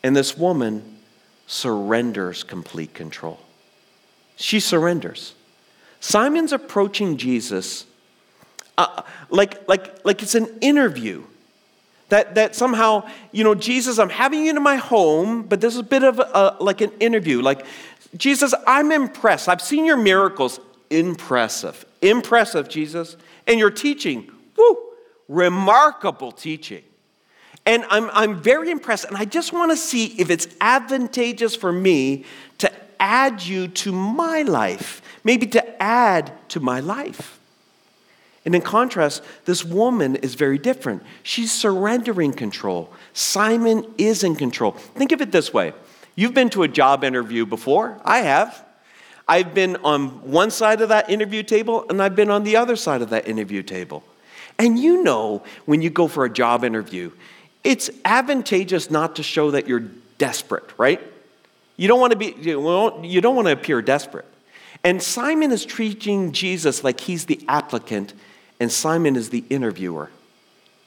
And 0.01 0.15
this 0.15 0.37
woman 0.37 0.99
surrenders 1.47 2.43
complete 2.43 2.93
control. 2.93 3.39
She 4.37 4.61
surrenders. 4.61 5.33
Simon's 5.99 6.53
approaching 6.53 7.17
Jesus 7.17 7.85
uh, 8.79 9.03
like, 9.29 9.67
like, 9.67 10.05
like 10.05 10.23
it's 10.23 10.35
an 10.35 10.47
interview. 10.61 11.23
That, 12.09 12.33
that 12.35 12.55
somehow, 12.55 13.07
you 13.31 13.43
know, 13.43 13.53
Jesus, 13.53 13.99
I'm 13.99 14.09
having 14.09 14.43
you 14.43 14.49
in 14.49 14.63
my 14.63 14.77
home, 14.77 15.43
but 15.43 15.61
this 15.61 15.75
is 15.75 15.81
a 15.81 15.83
bit 15.83 16.03
of 16.03 16.17
a, 16.17 16.57
like 16.59 16.81
an 16.81 16.91
interview. 16.99 17.39
Like, 17.39 17.63
Jesus, 18.17 18.55
I'm 18.65 18.91
impressed. 18.91 19.47
I've 19.47 19.61
seen 19.61 19.85
your 19.85 19.97
miracles. 19.97 20.59
Impressive. 20.89 21.85
Impressive, 22.01 22.67
Jesus. 22.67 23.15
And 23.45 23.59
your 23.59 23.69
teaching, 23.69 24.31
whoo, 24.57 24.77
remarkable 25.27 26.31
teaching. 26.31 26.83
And 27.67 27.85
I'm, 27.91 28.09
I'm 28.11 28.41
very 28.41 28.71
impressed, 28.71 29.05
and 29.05 29.15
I 29.15 29.25
just 29.25 29.53
want 29.53 29.71
to 29.71 29.77
see 29.77 30.07
if 30.19 30.31
it's 30.31 30.47
advantageous 30.59 31.55
for 31.55 31.71
me 31.71 32.25
to 32.57 32.71
add 32.99 33.43
you 33.43 33.67
to 33.67 33.91
my 33.91 34.41
life, 34.41 35.03
maybe 35.23 35.45
to 35.47 35.83
add 35.83 36.31
to 36.49 36.59
my 36.59 36.79
life. 36.79 37.38
And 38.49 38.55
in 38.55 38.63
contrast, 38.63 39.21
this 39.45 39.63
woman 39.63 40.15
is 40.15 40.33
very 40.33 40.57
different. 40.57 41.03
She's 41.21 41.51
surrendering 41.51 42.33
control. 42.33 42.91
Simon 43.13 43.85
is 43.99 44.23
in 44.23 44.35
control. 44.35 44.71
Think 44.71 45.11
of 45.11 45.21
it 45.21 45.31
this 45.31 45.53
way 45.53 45.73
you've 46.15 46.33
been 46.33 46.49
to 46.49 46.63
a 46.63 46.67
job 46.67 47.03
interview 47.03 47.45
before, 47.45 48.01
I 48.03 48.21
have. 48.21 48.65
I've 49.27 49.53
been 49.53 49.75
on 49.83 50.31
one 50.31 50.49
side 50.49 50.81
of 50.81 50.89
that 50.89 51.11
interview 51.11 51.43
table, 51.43 51.85
and 51.89 52.01
I've 52.01 52.15
been 52.15 52.31
on 52.31 52.43
the 52.43 52.55
other 52.55 52.75
side 52.75 53.03
of 53.03 53.11
that 53.11 53.27
interview 53.27 53.61
table. 53.61 54.03
And 54.57 54.79
you 54.79 55.03
know, 55.03 55.43
when 55.67 55.83
you 55.83 55.91
go 55.91 56.07
for 56.07 56.25
a 56.25 56.29
job 56.29 56.63
interview, 56.63 57.11
it's 57.63 57.91
advantageous 58.03 58.89
not 58.89 59.17
to 59.17 59.21
show 59.21 59.51
that 59.51 59.67
you're 59.67 59.85
desperate, 60.17 60.65
right? 60.79 60.99
You 61.77 61.87
don't 61.87 61.99
want 61.99 62.13
to 62.13 62.17
be, 62.17 62.33
you 62.39 63.21
don't 63.21 63.35
want 63.35 63.45
to 63.45 63.51
appear 63.51 63.83
desperate. 63.83 64.25
And 64.83 65.03
Simon 65.03 65.51
is 65.51 65.65
treating 65.65 66.31
Jesus 66.31 66.83
like 66.83 67.01
he's 67.01 67.25
the 67.27 67.39
applicant, 67.47 68.15
and 68.59 68.71
Simon 68.71 69.15
is 69.15 69.29
the 69.29 69.43
interviewer. 69.49 70.09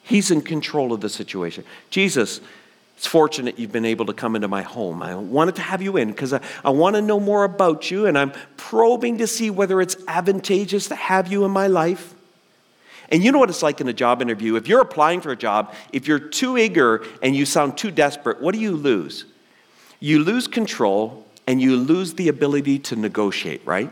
He's 0.02 0.30
in 0.30 0.42
control 0.42 0.92
of 0.92 1.00
the 1.00 1.08
situation. 1.08 1.64
Jesus, 1.90 2.40
it's 2.96 3.06
fortunate 3.06 3.58
you've 3.58 3.72
been 3.72 3.84
able 3.84 4.06
to 4.06 4.12
come 4.12 4.36
into 4.36 4.48
my 4.48 4.62
home. 4.62 5.02
I 5.02 5.14
wanted 5.14 5.56
to 5.56 5.62
have 5.62 5.80
you 5.80 5.96
in 5.96 6.08
because 6.08 6.32
I, 6.32 6.40
I 6.64 6.70
want 6.70 6.96
to 6.96 7.02
know 7.02 7.18
more 7.18 7.44
about 7.44 7.90
you, 7.90 8.06
and 8.06 8.18
I'm 8.18 8.32
probing 8.56 9.18
to 9.18 9.26
see 9.26 9.50
whether 9.50 9.80
it's 9.80 9.96
advantageous 10.06 10.88
to 10.88 10.94
have 10.94 11.30
you 11.30 11.44
in 11.44 11.50
my 11.50 11.66
life. 11.66 12.14
And 13.08 13.22
you 13.22 13.30
know 13.30 13.38
what 13.38 13.50
it's 13.50 13.62
like 13.62 13.80
in 13.80 13.88
a 13.88 13.92
job 13.92 14.22
interview? 14.22 14.56
If 14.56 14.68
you're 14.68 14.80
applying 14.80 15.20
for 15.20 15.32
a 15.32 15.36
job, 15.36 15.74
if 15.92 16.06
you're 16.08 16.18
too 16.18 16.56
eager 16.56 17.04
and 17.22 17.36
you 17.36 17.44
sound 17.44 17.76
too 17.76 17.90
desperate, 17.90 18.40
what 18.40 18.54
do 18.54 18.60
you 18.60 18.72
lose? 18.72 19.26
You 20.00 20.24
lose 20.24 20.48
control 20.48 21.26
and 21.46 21.60
you 21.60 21.76
lose 21.76 22.14
the 22.14 22.28
ability 22.28 22.78
to 22.78 22.96
negotiate, 22.96 23.60
right? 23.66 23.90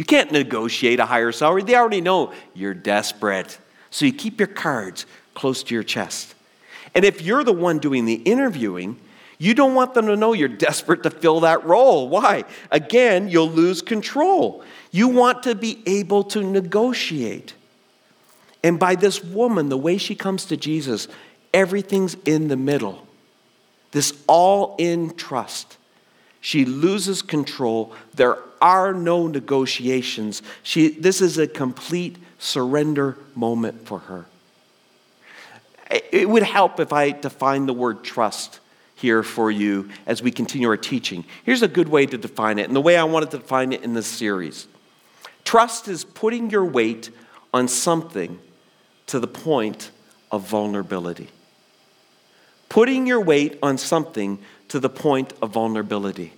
You 0.00 0.04
can't 0.04 0.32
negotiate 0.32 0.98
a 0.98 1.04
higher 1.04 1.30
salary. 1.30 1.62
They 1.62 1.74
already 1.74 2.00
know 2.00 2.32
you're 2.54 2.72
desperate. 2.72 3.58
So 3.90 4.06
you 4.06 4.14
keep 4.14 4.40
your 4.40 4.46
cards 4.46 5.04
close 5.34 5.62
to 5.64 5.74
your 5.74 5.82
chest. 5.82 6.34
And 6.94 7.04
if 7.04 7.20
you're 7.20 7.44
the 7.44 7.52
one 7.52 7.80
doing 7.80 8.06
the 8.06 8.14
interviewing, 8.14 8.98
you 9.36 9.52
don't 9.52 9.74
want 9.74 9.92
them 9.92 10.06
to 10.06 10.16
know 10.16 10.32
you're 10.32 10.48
desperate 10.48 11.02
to 11.02 11.10
fill 11.10 11.40
that 11.40 11.66
role. 11.66 12.08
Why? 12.08 12.44
Again, 12.70 13.28
you'll 13.28 13.50
lose 13.50 13.82
control. 13.82 14.64
You 14.90 15.08
want 15.08 15.42
to 15.42 15.54
be 15.54 15.82
able 15.84 16.24
to 16.24 16.42
negotiate. 16.42 17.52
And 18.64 18.78
by 18.78 18.94
this 18.94 19.22
woman, 19.22 19.68
the 19.68 19.76
way 19.76 19.98
she 19.98 20.14
comes 20.14 20.46
to 20.46 20.56
Jesus, 20.56 21.08
everything's 21.52 22.14
in 22.24 22.48
the 22.48 22.56
middle. 22.56 23.06
This 23.90 24.14
all 24.26 24.76
in 24.78 25.14
trust. 25.16 25.76
She 26.40 26.64
loses 26.64 27.22
control. 27.22 27.94
There 28.14 28.38
are 28.60 28.92
no 28.94 29.26
negotiations. 29.26 30.42
She, 30.62 30.88
this 30.88 31.20
is 31.20 31.38
a 31.38 31.46
complete 31.46 32.16
surrender 32.38 33.16
moment 33.34 33.86
for 33.86 34.00
her. 34.00 34.26
It 35.90 36.28
would 36.28 36.44
help 36.44 36.78
if 36.78 36.92
I 36.92 37.10
define 37.10 37.66
the 37.66 37.72
word 37.72 38.04
trust 38.04 38.60
here 38.94 39.22
for 39.22 39.50
you 39.50 39.90
as 40.06 40.22
we 40.22 40.30
continue 40.30 40.68
our 40.68 40.76
teaching. 40.76 41.24
Here's 41.44 41.62
a 41.62 41.68
good 41.68 41.88
way 41.88 42.06
to 42.06 42.16
define 42.16 42.58
it, 42.58 42.66
and 42.66 42.76
the 42.76 42.80
way 42.80 42.96
I 42.96 43.04
wanted 43.04 43.30
to 43.32 43.38
define 43.38 43.72
it 43.72 43.82
in 43.82 43.94
this 43.94 44.06
series. 44.06 44.68
Trust 45.42 45.88
is 45.88 46.04
putting 46.04 46.50
your 46.50 46.64
weight 46.64 47.10
on 47.52 47.66
something 47.66 48.38
to 49.06 49.18
the 49.18 49.26
point 49.26 49.90
of 50.30 50.42
vulnerability. 50.46 51.28
Putting 52.70 53.06
your 53.06 53.20
weight 53.20 53.58
on 53.62 53.76
something 53.76 54.38
to 54.68 54.80
the 54.80 54.88
point 54.88 55.34
of 55.42 55.50
vulnerability. 55.50 56.32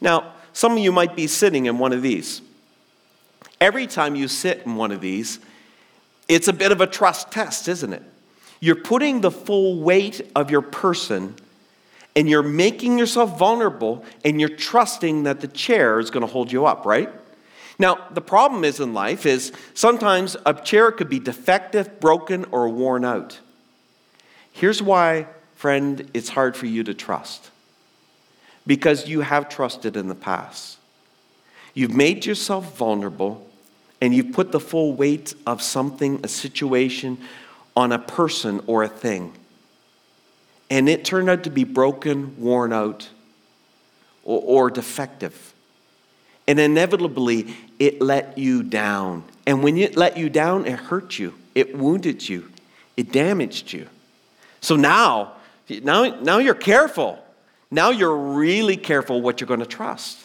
Now, 0.00 0.32
some 0.52 0.72
of 0.72 0.78
you 0.78 0.90
might 0.90 1.14
be 1.14 1.28
sitting 1.28 1.66
in 1.66 1.78
one 1.78 1.92
of 1.92 2.02
these. 2.02 2.42
Every 3.60 3.86
time 3.86 4.16
you 4.16 4.26
sit 4.26 4.62
in 4.66 4.74
one 4.74 4.90
of 4.90 5.00
these, 5.00 5.38
it's 6.28 6.48
a 6.48 6.52
bit 6.52 6.72
of 6.72 6.80
a 6.80 6.86
trust 6.86 7.30
test, 7.30 7.68
isn't 7.68 7.92
it? 7.92 8.02
You're 8.60 8.76
putting 8.76 9.20
the 9.20 9.30
full 9.30 9.80
weight 9.80 10.20
of 10.34 10.50
your 10.50 10.62
person 10.62 11.34
and 12.16 12.28
you're 12.28 12.42
making 12.42 12.98
yourself 12.98 13.38
vulnerable 13.38 14.04
and 14.24 14.40
you're 14.40 14.48
trusting 14.48 15.24
that 15.24 15.40
the 15.40 15.48
chair 15.48 15.98
is 15.98 16.10
going 16.10 16.26
to 16.26 16.32
hold 16.32 16.50
you 16.50 16.64
up, 16.64 16.86
right? 16.86 17.10
Now, 17.78 18.06
the 18.12 18.20
problem 18.20 18.64
is 18.64 18.80
in 18.80 18.94
life 18.94 19.26
is 19.26 19.52
sometimes 19.74 20.36
a 20.46 20.54
chair 20.54 20.92
could 20.92 21.08
be 21.08 21.18
defective, 21.18 22.00
broken, 22.00 22.46
or 22.52 22.68
worn 22.68 23.04
out. 23.04 23.40
Here's 24.52 24.80
why, 24.80 25.26
friend, 25.64 26.10
it's 26.12 26.28
hard 26.28 26.54
for 26.54 26.66
you 26.66 26.84
to 26.84 26.92
trust. 26.92 27.50
Because 28.66 29.08
you 29.08 29.22
have 29.22 29.48
trusted 29.48 29.96
in 29.96 30.08
the 30.08 30.14
past. 30.14 30.76
You've 31.72 31.94
made 31.94 32.26
yourself 32.26 32.76
vulnerable 32.76 33.48
and 34.02 34.14
you've 34.14 34.32
put 34.32 34.52
the 34.52 34.60
full 34.60 34.92
weight 34.92 35.32
of 35.46 35.62
something, 35.62 36.20
a 36.22 36.28
situation, 36.28 37.16
on 37.74 37.92
a 37.92 37.98
person 37.98 38.60
or 38.66 38.82
a 38.82 38.88
thing. 38.88 39.32
And 40.68 40.86
it 40.86 41.02
turned 41.02 41.30
out 41.30 41.44
to 41.44 41.50
be 41.50 41.64
broken, 41.64 42.38
worn 42.38 42.74
out, 42.74 43.08
or, 44.22 44.42
or 44.44 44.70
defective. 44.70 45.54
And 46.46 46.60
inevitably, 46.60 47.56
it 47.78 48.02
let 48.02 48.36
you 48.36 48.62
down. 48.64 49.24
And 49.46 49.62
when 49.62 49.78
it 49.78 49.96
let 49.96 50.18
you 50.18 50.28
down, 50.28 50.66
it 50.66 50.78
hurt 50.78 51.18
you, 51.18 51.32
it 51.54 51.74
wounded 51.74 52.28
you, 52.28 52.50
it 52.98 53.12
damaged 53.12 53.72
you. 53.72 53.88
So 54.60 54.76
now, 54.76 55.36
now, 55.68 56.20
now 56.20 56.38
you're 56.38 56.54
careful. 56.54 57.18
Now 57.70 57.90
you're 57.90 58.16
really 58.16 58.76
careful 58.76 59.20
what 59.20 59.40
you're 59.40 59.48
going 59.48 59.60
to 59.60 59.66
trust. 59.66 60.18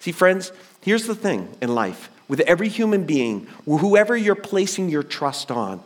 See, 0.00 0.12
friends, 0.12 0.52
here's 0.80 1.06
the 1.06 1.14
thing 1.14 1.48
in 1.60 1.74
life 1.74 2.10
with 2.28 2.40
every 2.40 2.68
human 2.68 3.04
being, 3.04 3.46
whoever 3.64 4.16
you're 4.16 4.34
placing 4.34 4.88
your 4.88 5.02
trust 5.02 5.50
on, 5.50 5.82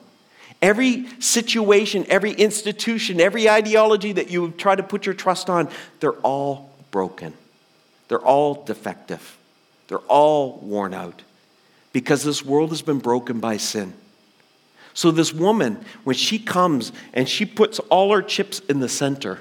every 0.62 1.06
situation, 1.20 2.06
every 2.08 2.32
institution, 2.32 3.20
every 3.20 3.48
ideology 3.48 4.12
that 4.12 4.30
you 4.30 4.52
try 4.52 4.74
to 4.74 4.82
put 4.82 5.06
your 5.06 5.14
trust 5.14 5.50
on, 5.50 5.68
they're 6.00 6.12
all 6.12 6.70
broken. 6.90 7.32
They're 8.08 8.18
all 8.20 8.64
defective. 8.64 9.36
They're 9.88 9.98
all 9.98 10.58
worn 10.60 10.94
out 10.94 11.22
because 11.92 12.22
this 12.22 12.44
world 12.44 12.70
has 12.70 12.82
been 12.82 12.98
broken 12.98 13.40
by 13.40 13.56
sin. 13.56 13.94
So, 14.96 15.10
this 15.10 15.30
woman, 15.30 15.84
when 16.04 16.16
she 16.16 16.38
comes 16.38 16.90
and 17.12 17.28
she 17.28 17.44
puts 17.44 17.78
all 17.90 18.14
her 18.14 18.22
chips 18.22 18.60
in 18.60 18.80
the 18.80 18.88
center, 18.88 19.40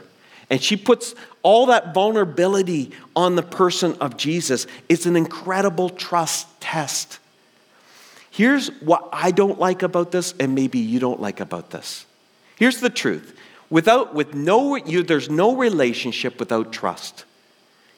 and 0.50 0.62
she 0.62 0.76
puts 0.76 1.16
all 1.44 1.68
that 1.68 1.94
vulnerability 1.94 2.92
on 3.16 3.38
the 3.38 3.42
person 3.42 3.94
of 4.02 4.18
Jesus, 4.18 4.68
it's 4.90 5.06
an 5.06 5.16
incredible 5.16 5.90
trust 5.90 6.60
test. 6.60 7.20
Here's 8.30 8.68
what 8.82 9.08
I 9.14 9.32
don't 9.32 9.58
like 9.58 9.82
about 9.82 10.12
this, 10.12 10.34
and 10.42 10.56
maybe 10.56 10.80
you 10.80 11.00
don't 11.00 11.22
like 11.22 11.40
about 11.40 11.70
this. 11.70 12.06
Here's 12.58 12.82
the 12.82 12.90
truth. 12.90 13.34
Without, 13.70 14.14
with 14.14 14.34
no, 14.34 14.76
you, 14.76 15.04
there's 15.04 15.30
no 15.30 15.56
relationship 15.56 16.38
without 16.38 16.74
trust. 16.74 17.24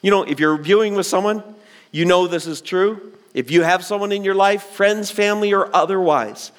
You 0.00 0.12
know, 0.12 0.22
if 0.22 0.38
you're 0.38 0.58
viewing 0.58 0.94
with 0.94 1.06
someone, 1.06 1.42
you 1.90 2.04
know 2.04 2.28
this 2.28 2.46
is 2.46 2.60
true. 2.60 3.14
If 3.34 3.50
you 3.50 3.64
have 3.64 3.84
someone 3.84 4.12
in 4.12 4.22
your 4.22 4.36
life, 4.36 4.62
friends, 4.62 5.10
family, 5.10 5.52
or 5.52 5.74
otherwise, 5.74 6.52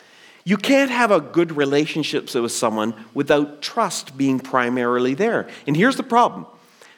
you 0.43 0.57
can't 0.57 0.91
have 0.91 1.11
a 1.11 1.19
good 1.19 1.55
relationship 1.55 2.33
with 2.33 2.51
someone 2.51 2.93
without 3.13 3.61
trust 3.61 4.17
being 4.17 4.39
primarily 4.39 5.13
there. 5.13 5.47
And 5.67 5.75
here's 5.75 5.95
the 5.95 6.03
problem 6.03 6.45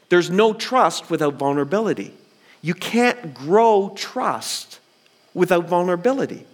there's 0.10 0.30
no 0.30 0.54
trust 0.54 1.10
without 1.10 1.36
vulnerability. 1.36 2.14
You 2.62 2.74
can't 2.74 3.34
grow 3.34 3.94
trust 3.96 4.80
without 5.34 5.68
vulnerability. 5.68 6.46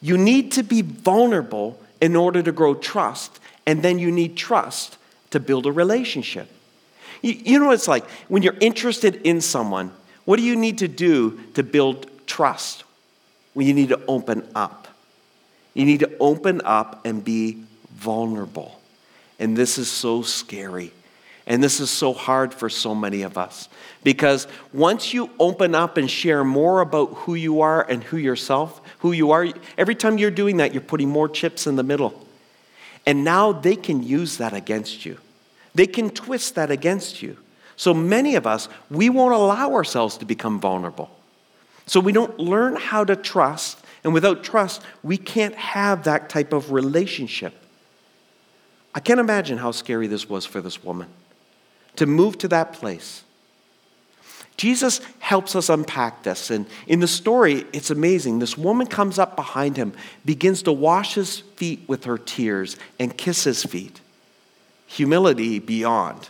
You 0.00 0.18
need 0.18 0.52
to 0.52 0.62
be 0.62 0.82
vulnerable 0.82 1.80
in 2.00 2.14
order 2.16 2.42
to 2.42 2.52
grow 2.52 2.74
trust, 2.74 3.40
and 3.66 3.82
then 3.82 3.98
you 3.98 4.10
need 4.10 4.36
trust 4.36 4.98
to 5.30 5.40
build 5.40 5.66
a 5.66 5.72
relationship. 5.72 6.48
You, 7.22 7.32
you 7.32 7.58
know 7.58 7.66
what 7.66 7.74
it's 7.74 7.88
like? 7.88 8.04
When 8.28 8.42
you're 8.42 8.58
interested 8.60 9.16
in 9.22 9.40
someone, 9.40 9.90
what 10.24 10.36
do 10.36 10.42
you 10.42 10.56
need 10.56 10.78
to 10.78 10.88
do 10.88 11.40
to 11.54 11.62
build 11.62 12.10
trust? 12.26 12.84
Well, 13.54 13.66
you 13.66 13.72
need 13.72 13.88
to 13.88 14.00
open 14.06 14.46
up. 14.54 14.88
You 15.76 15.84
need 15.84 16.00
to 16.00 16.16
open 16.18 16.62
up 16.64 17.04
and 17.04 17.22
be 17.22 17.62
vulnerable. 17.90 18.80
And 19.38 19.54
this 19.54 19.76
is 19.76 19.90
so 19.90 20.22
scary. 20.22 20.90
And 21.46 21.62
this 21.62 21.80
is 21.80 21.90
so 21.90 22.14
hard 22.14 22.54
for 22.54 22.70
so 22.70 22.94
many 22.94 23.20
of 23.20 23.36
us. 23.36 23.68
Because 24.02 24.48
once 24.72 25.12
you 25.12 25.28
open 25.38 25.74
up 25.74 25.98
and 25.98 26.10
share 26.10 26.44
more 26.44 26.80
about 26.80 27.12
who 27.12 27.34
you 27.34 27.60
are 27.60 27.88
and 27.88 28.02
who 28.02 28.16
yourself, 28.16 28.80
who 29.00 29.12
you 29.12 29.32
are, 29.32 29.48
every 29.76 29.94
time 29.94 30.16
you're 30.16 30.30
doing 30.30 30.56
that, 30.56 30.72
you're 30.72 30.80
putting 30.80 31.10
more 31.10 31.28
chips 31.28 31.66
in 31.66 31.76
the 31.76 31.82
middle. 31.82 32.26
And 33.04 33.22
now 33.22 33.52
they 33.52 33.76
can 33.76 34.02
use 34.02 34.38
that 34.38 34.54
against 34.54 35.04
you. 35.04 35.18
They 35.74 35.86
can 35.86 36.08
twist 36.08 36.54
that 36.54 36.70
against 36.70 37.20
you. 37.20 37.36
So 37.76 37.92
many 37.92 38.34
of 38.34 38.46
us, 38.46 38.70
we 38.90 39.10
won't 39.10 39.34
allow 39.34 39.74
ourselves 39.74 40.16
to 40.16 40.24
become 40.24 40.58
vulnerable. 40.58 41.10
So 41.84 42.00
we 42.00 42.12
don't 42.12 42.38
learn 42.38 42.76
how 42.76 43.04
to 43.04 43.14
trust. 43.14 43.78
And 44.06 44.14
without 44.14 44.44
trust, 44.44 44.82
we 45.02 45.16
can't 45.16 45.56
have 45.56 46.04
that 46.04 46.28
type 46.28 46.52
of 46.52 46.70
relationship. 46.70 47.52
I 48.94 49.00
can't 49.00 49.18
imagine 49.18 49.58
how 49.58 49.72
scary 49.72 50.06
this 50.06 50.28
was 50.28 50.46
for 50.46 50.60
this 50.60 50.84
woman 50.84 51.08
to 51.96 52.06
move 52.06 52.38
to 52.38 52.48
that 52.48 52.72
place. 52.72 53.24
Jesus 54.56 55.00
helps 55.18 55.56
us 55.56 55.68
unpack 55.68 56.22
this. 56.22 56.52
And 56.52 56.66
in 56.86 57.00
the 57.00 57.08
story, 57.08 57.66
it's 57.72 57.90
amazing. 57.90 58.38
This 58.38 58.56
woman 58.56 58.86
comes 58.86 59.18
up 59.18 59.34
behind 59.34 59.76
him, 59.76 59.92
begins 60.24 60.62
to 60.62 60.72
wash 60.72 61.14
his 61.14 61.40
feet 61.40 61.80
with 61.88 62.04
her 62.04 62.16
tears, 62.16 62.76
and 63.00 63.18
kiss 63.18 63.42
his 63.42 63.64
feet. 63.64 64.00
Humility 64.86 65.58
beyond. 65.58 66.28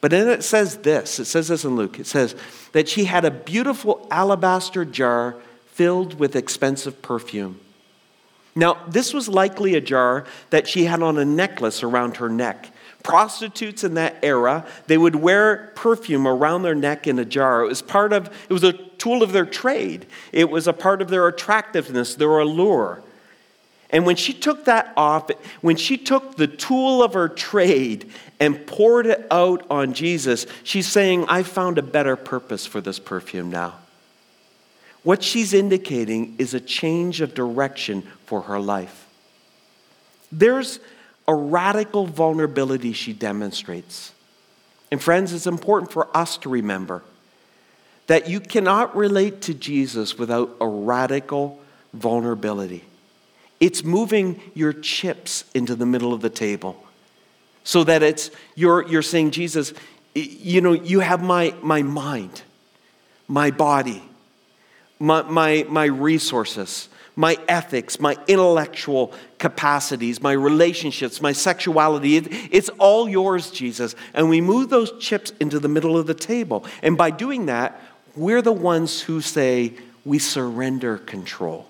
But 0.00 0.12
then 0.12 0.28
it 0.28 0.44
says 0.44 0.76
this 0.78 1.18
it 1.18 1.24
says 1.24 1.48
this 1.48 1.64
in 1.64 1.74
Luke 1.74 1.98
it 1.98 2.06
says 2.06 2.36
that 2.72 2.88
she 2.88 3.06
had 3.06 3.24
a 3.24 3.30
beautiful 3.30 4.06
alabaster 4.10 4.84
jar 4.84 5.36
filled 5.72 6.18
with 6.18 6.36
expensive 6.36 7.02
perfume. 7.02 7.58
Now, 8.54 8.84
this 8.86 9.14
was 9.14 9.28
likely 9.28 9.74
a 9.74 9.80
jar 9.80 10.26
that 10.50 10.68
she 10.68 10.84
had 10.84 11.02
on 11.02 11.18
a 11.18 11.24
necklace 11.24 11.82
around 11.82 12.18
her 12.18 12.28
neck. 12.28 12.68
Prostitutes 13.02 13.82
in 13.82 13.94
that 13.94 14.16
era, 14.22 14.64
they 14.86 14.98
would 14.98 15.16
wear 15.16 15.72
perfume 15.74 16.28
around 16.28 16.62
their 16.62 16.74
neck 16.74 17.06
in 17.06 17.18
a 17.18 17.24
jar. 17.24 17.64
It 17.64 17.68
was 17.68 17.82
part 17.82 18.12
of, 18.12 18.26
it 18.48 18.52
was 18.52 18.62
a 18.62 18.74
tool 18.74 19.22
of 19.22 19.32
their 19.32 19.46
trade. 19.46 20.06
It 20.30 20.50
was 20.50 20.68
a 20.68 20.72
part 20.72 21.02
of 21.02 21.08
their 21.08 21.26
attractiveness, 21.26 22.14
their 22.14 22.38
allure. 22.38 23.02
And 23.90 24.06
when 24.06 24.16
she 24.16 24.32
took 24.32 24.66
that 24.66 24.92
off, 24.96 25.30
when 25.62 25.76
she 25.76 25.96
took 25.96 26.36
the 26.36 26.46
tool 26.46 27.02
of 27.02 27.14
her 27.14 27.28
trade 27.28 28.10
and 28.38 28.66
poured 28.66 29.06
it 29.06 29.26
out 29.30 29.66
on 29.70 29.94
Jesus, 29.94 30.46
she's 30.62 30.86
saying, 30.86 31.24
I 31.28 31.42
found 31.42 31.78
a 31.78 31.82
better 31.82 32.16
purpose 32.16 32.66
for 32.66 32.80
this 32.80 32.98
perfume 32.98 33.50
now. 33.50 33.81
What 35.02 35.22
she's 35.22 35.52
indicating 35.52 36.36
is 36.38 36.54
a 36.54 36.60
change 36.60 37.20
of 37.20 37.34
direction 37.34 38.02
for 38.26 38.42
her 38.42 38.60
life. 38.60 39.06
There's 40.30 40.78
a 41.26 41.34
radical 41.34 42.06
vulnerability 42.06 42.92
she 42.92 43.12
demonstrates. 43.12 44.12
And, 44.90 45.02
friends, 45.02 45.32
it's 45.32 45.46
important 45.46 45.90
for 45.90 46.14
us 46.16 46.36
to 46.38 46.48
remember 46.48 47.02
that 48.06 48.28
you 48.28 48.40
cannot 48.40 48.94
relate 48.96 49.40
to 49.42 49.54
Jesus 49.54 50.18
without 50.18 50.56
a 50.60 50.66
radical 50.66 51.60
vulnerability. 51.92 52.84
It's 53.60 53.84
moving 53.84 54.40
your 54.54 54.72
chips 54.72 55.44
into 55.54 55.74
the 55.74 55.86
middle 55.86 56.12
of 56.12 56.20
the 56.20 56.30
table 56.30 56.84
so 57.64 57.84
that 57.84 58.02
it's 58.02 58.30
you're, 58.54 58.86
you're 58.88 59.02
saying, 59.02 59.30
Jesus, 59.30 59.72
you 60.14 60.60
know, 60.60 60.72
you 60.72 61.00
have 61.00 61.22
my, 61.22 61.54
my 61.62 61.82
mind, 61.82 62.42
my 63.28 63.50
body, 63.50 64.02
my, 65.02 65.22
my, 65.22 65.66
my 65.68 65.84
resources 65.84 66.88
my 67.14 67.36
ethics, 67.46 68.00
my 68.00 68.16
intellectual 68.26 69.12
capacities, 69.38 70.22
my 70.22 70.32
relationships, 70.32 71.20
my 71.20 71.32
sexuality. 71.32 72.16
It, 72.16 72.28
it's 72.50 72.70
all 72.78 73.06
yours, 73.06 73.50
Jesus. 73.50 73.94
And 74.14 74.30
we 74.30 74.40
move 74.40 74.70
those 74.70 74.98
chips 74.98 75.30
into 75.38 75.58
the 75.58 75.68
middle 75.68 75.98
of 75.98 76.06
the 76.06 76.14
table. 76.14 76.64
And 76.82 76.96
by 76.96 77.10
doing 77.10 77.46
that, 77.46 77.78
we're 78.16 78.40
the 78.40 78.50
ones 78.50 79.02
who 79.02 79.20
say, 79.20 79.74
we 80.06 80.18
surrender 80.18 80.96
control. 80.96 81.68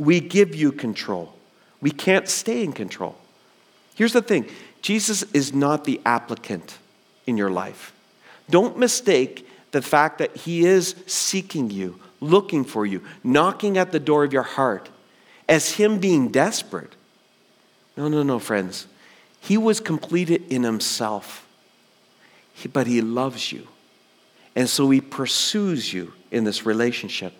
We 0.00 0.18
give 0.18 0.56
you 0.56 0.72
control. 0.72 1.34
We 1.80 1.92
can't 1.92 2.28
stay 2.28 2.64
in 2.64 2.72
control. 2.72 3.16
Here's 3.94 4.12
the 4.12 4.22
thing 4.22 4.48
Jesus 4.82 5.22
is 5.32 5.54
not 5.54 5.84
the 5.84 6.00
applicant 6.04 6.78
in 7.28 7.36
your 7.36 7.50
life. 7.50 7.92
Don't 8.48 8.76
mistake 8.76 9.46
the 9.70 9.82
fact 9.82 10.18
that 10.18 10.36
he 10.36 10.66
is 10.66 10.96
seeking 11.06 11.70
you 11.70 12.00
looking 12.20 12.64
for 12.64 12.84
you, 12.86 13.02
knocking 13.24 13.78
at 13.78 13.92
the 13.92 14.00
door 14.00 14.24
of 14.24 14.32
your 14.32 14.42
heart, 14.42 14.88
as 15.48 15.72
Him 15.72 15.98
being 15.98 16.28
desperate. 16.28 16.94
No, 17.96 18.08
no, 18.08 18.22
no, 18.22 18.38
friends. 18.38 18.86
He 19.40 19.56
was 19.56 19.80
completed 19.80 20.44
in 20.52 20.62
Himself, 20.62 21.46
but 22.72 22.86
He 22.86 23.00
loves 23.00 23.52
you. 23.52 23.66
And 24.54 24.68
so 24.68 24.90
He 24.90 25.00
pursues 25.00 25.92
you 25.92 26.12
in 26.30 26.44
this 26.44 26.66
relationship. 26.66 27.32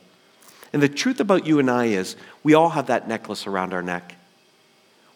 And 0.72 0.82
the 0.82 0.88
truth 0.88 1.20
about 1.20 1.46
you 1.46 1.58
and 1.58 1.70
I 1.70 1.86
is 1.86 2.16
we 2.42 2.54
all 2.54 2.70
have 2.70 2.86
that 2.86 3.08
necklace 3.08 3.46
around 3.46 3.74
our 3.74 3.82
neck. 3.82 4.14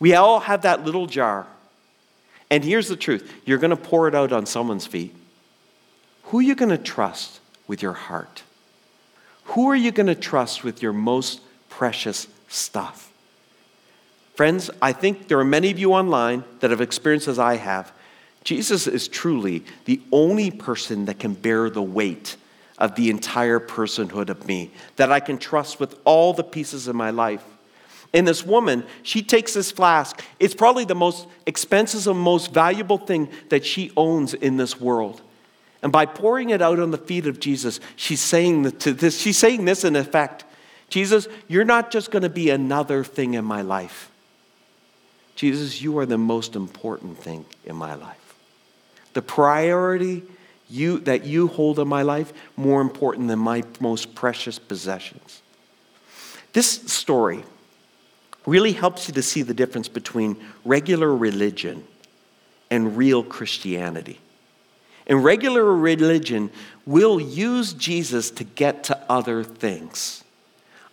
We 0.01 0.15
all 0.15 0.41
have 0.41 0.63
that 0.63 0.85
little 0.85 1.07
jar. 1.07 1.47
And 2.51 2.65
here's 2.65 2.89
the 2.89 2.97
truth 2.97 3.33
you're 3.45 3.59
going 3.59 3.71
to 3.71 3.77
pour 3.77 4.09
it 4.09 4.15
out 4.15 4.33
on 4.33 4.47
someone's 4.47 4.87
feet. 4.87 5.15
Who 6.25 6.39
are 6.39 6.43
you 6.43 6.55
going 6.55 6.71
to 6.71 6.79
trust 6.79 7.41
with 7.67 7.83
your 7.83 7.93
heart? 7.93 8.43
Who 9.47 9.69
are 9.71 9.77
you 9.77 9.93
going 9.93 10.07
to 10.07 10.15
trust 10.15 10.65
with 10.65 10.83
your 10.83 10.93
most 10.93 11.41
precious 11.69 12.27
stuff? 12.49 13.13
Friends, 14.35 14.71
I 14.83 14.93
think 14.93 15.29
there 15.29 15.39
are 15.39 15.45
many 15.45 15.71
of 15.71 15.79
you 15.79 15.93
online 15.93 16.45
that 16.61 16.71
have 16.71 16.81
experienced 16.81 17.29
as 17.29 17.39
I 17.39 17.57
have. 17.57 17.93
Jesus 18.43 18.87
is 18.87 19.07
truly 19.07 19.65
the 19.85 20.01
only 20.11 20.51
person 20.51 21.05
that 21.05 21.19
can 21.19 21.35
bear 21.35 21.71
the 21.71 21.83
weight 21.83 22.37
of 22.79 22.97
the 22.97 23.11
entire 23.11 23.61
personhood 23.61 24.29
of 24.29 24.47
me, 24.47 24.71
that 24.97 25.13
I 25.13 25.21
can 25.21 25.39
trust 25.39 25.79
with 25.79 25.97
all 26.05 26.33
the 26.33 26.43
pieces 26.43 26.89
of 26.89 26.97
my 26.97 27.11
life. 27.11 27.45
And 28.13 28.27
this 28.27 28.45
woman, 28.45 28.85
she 29.03 29.23
takes 29.23 29.55
this 29.55 29.71
flask. 29.71 30.23
It's 30.39 30.55
probably 30.55 30.85
the 30.85 30.95
most 30.95 31.27
expensive 31.47 32.07
and 32.07 32.19
most 32.19 32.53
valuable 32.53 32.99
thing 32.99 33.29
that 33.49 33.65
she 33.65 33.93
owns 33.97 34.35
in 34.35 34.57
this 34.57 34.81
world. 34.81 35.21
And 35.85 35.93
by 35.93 36.07
pouring 36.07 36.49
it 36.49 36.63
out 36.63 36.81
on 36.81 36.91
the 36.91 36.99
feet 36.99 37.27
of 37.27 37.39
Jesus, 37.39 37.79
she's 37.95 38.23
saying 38.23 38.63
this, 38.63 39.21
she's 39.21 39.37
saying 39.37 39.67
this 39.67 39.85
in 39.85 39.95
effect. 39.95 40.45
Jesus, 40.89 41.29
you're 41.47 41.67
not 41.67 41.91
just 41.91 42.11
going 42.11 42.23
to 42.23 42.31
be 42.31 42.49
another 42.49 43.05
thing 43.05 43.35
in 43.35 43.45
my 43.45 43.61
life. 43.61 44.11
Jesus, 45.37 45.83
you 45.83 45.99
are 45.99 46.07
the 46.07 46.17
most 46.17 46.57
important 46.57 47.19
thing 47.19 47.45
in 47.67 47.77
my 47.77 47.95
life. 47.95 48.35
The 49.13 49.21
priority 49.21 50.23
you, 50.71 51.01
that 51.01 51.27
you 51.27 51.49
hold 51.49 51.79
in 51.79 51.87
my 51.87 52.01
life, 52.01 52.33
more 52.57 52.81
important 52.81 53.29
than 53.29 53.39
my 53.39 53.63
most 53.79 54.15
precious 54.15 54.59
possessions. 54.59 55.43
This 56.55 56.71
story 56.71 57.45
really 58.47 58.73
helps 58.73 59.07
you 59.07 59.15
to 59.15 59.23
see 59.23 59.43
the 59.43 59.55
difference 59.55 59.89
between 59.89 60.43
regular 60.65 61.15
religion 61.15 61.85
and 62.71 62.97
real 62.97 63.23
Christianity. 63.23 64.19
And 65.07 65.23
regular 65.23 65.65
religion 65.65 66.51
we'll 66.87 67.21
use 67.21 67.73
Jesus 67.73 68.31
to 68.33 68.45
get 68.45 68.85
to 68.85 68.99
other 69.09 69.43
things. 69.43 70.23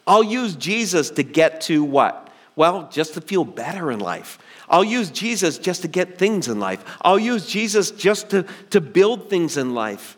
I'll 0.08 0.24
use 0.24 0.56
Jesus 0.56 1.10
to 1.12 1.24
get 1.24 1.62
to 1.62 1.84
what? 1.84 2.30
Well, 2.56 2.90
just 2.92 3.14
to 3.16 3.22
feel 3.22 3.44
better 3.44 3.92
in 3.92 4.00
life. 4.00 4.38
I'll 4.70 4.84
use 4.84 5.10
Jesus 5.10 5.58
just 5.58 5.82
to 5.82 5.88
get 5.88 6.18
things 6.18 6.48
in 6.48 6.60
life. 6.60 6.84
I'll 7.02 7.20
use 7.20 7.46
Jesus 7.46 7.92
just 7.92 8.30
to, 8.30 8.46
to 8.70 8.82
build 8.82 9.30
things 9.30 9.58
in 9.58 9.74
life. 9.74 10.18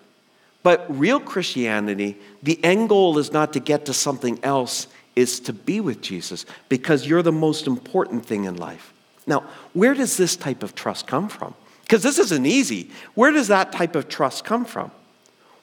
But 0.62 0.86
real 0.88 1.20
Christianity, 1.20 2.18
the 2.42 2.64
end 2.64 2.90
goal 2.90 3.18
is 3.18 3.34
not 3.34 3.54
to 3.54 3.60
get 3.60 3.86
to 3.86 3.94
something 3.94 4.40
else, 4.44 4.88
is 5.16 5.40
to 5.42 5.54
be 5.54 5.80
with 5.82 6.02
Jesus 6.02 6.46
because 6.70 7.06
you're 7.06 7.22
the 7.22 7.32
most 7.32 7.68
important 7.68 8.26
thing 8.26 8.46
in 8.46 8.56
life. 8.56 8.94
Now, 9.28 9.44
where 9.74 9.94
does 9.94 10.18
this 10.18 10.36
type 10.36 10.64
of 10.64 10.76
trust 10.76 11.08
come 11.08 11.30
from? 11.30 11.54
Because 11.84 12.04
this 12.04 12.18
isn't 12.18 12.46
easy. 12.46 12.90
Where 13.14 13.32
does 13.32 13.50
that 13.50 13.72
type 13.72 13.96
of 13.96 14.10
trust 14.10 14.44
come 14.44 14.66
from? 14.66 14.92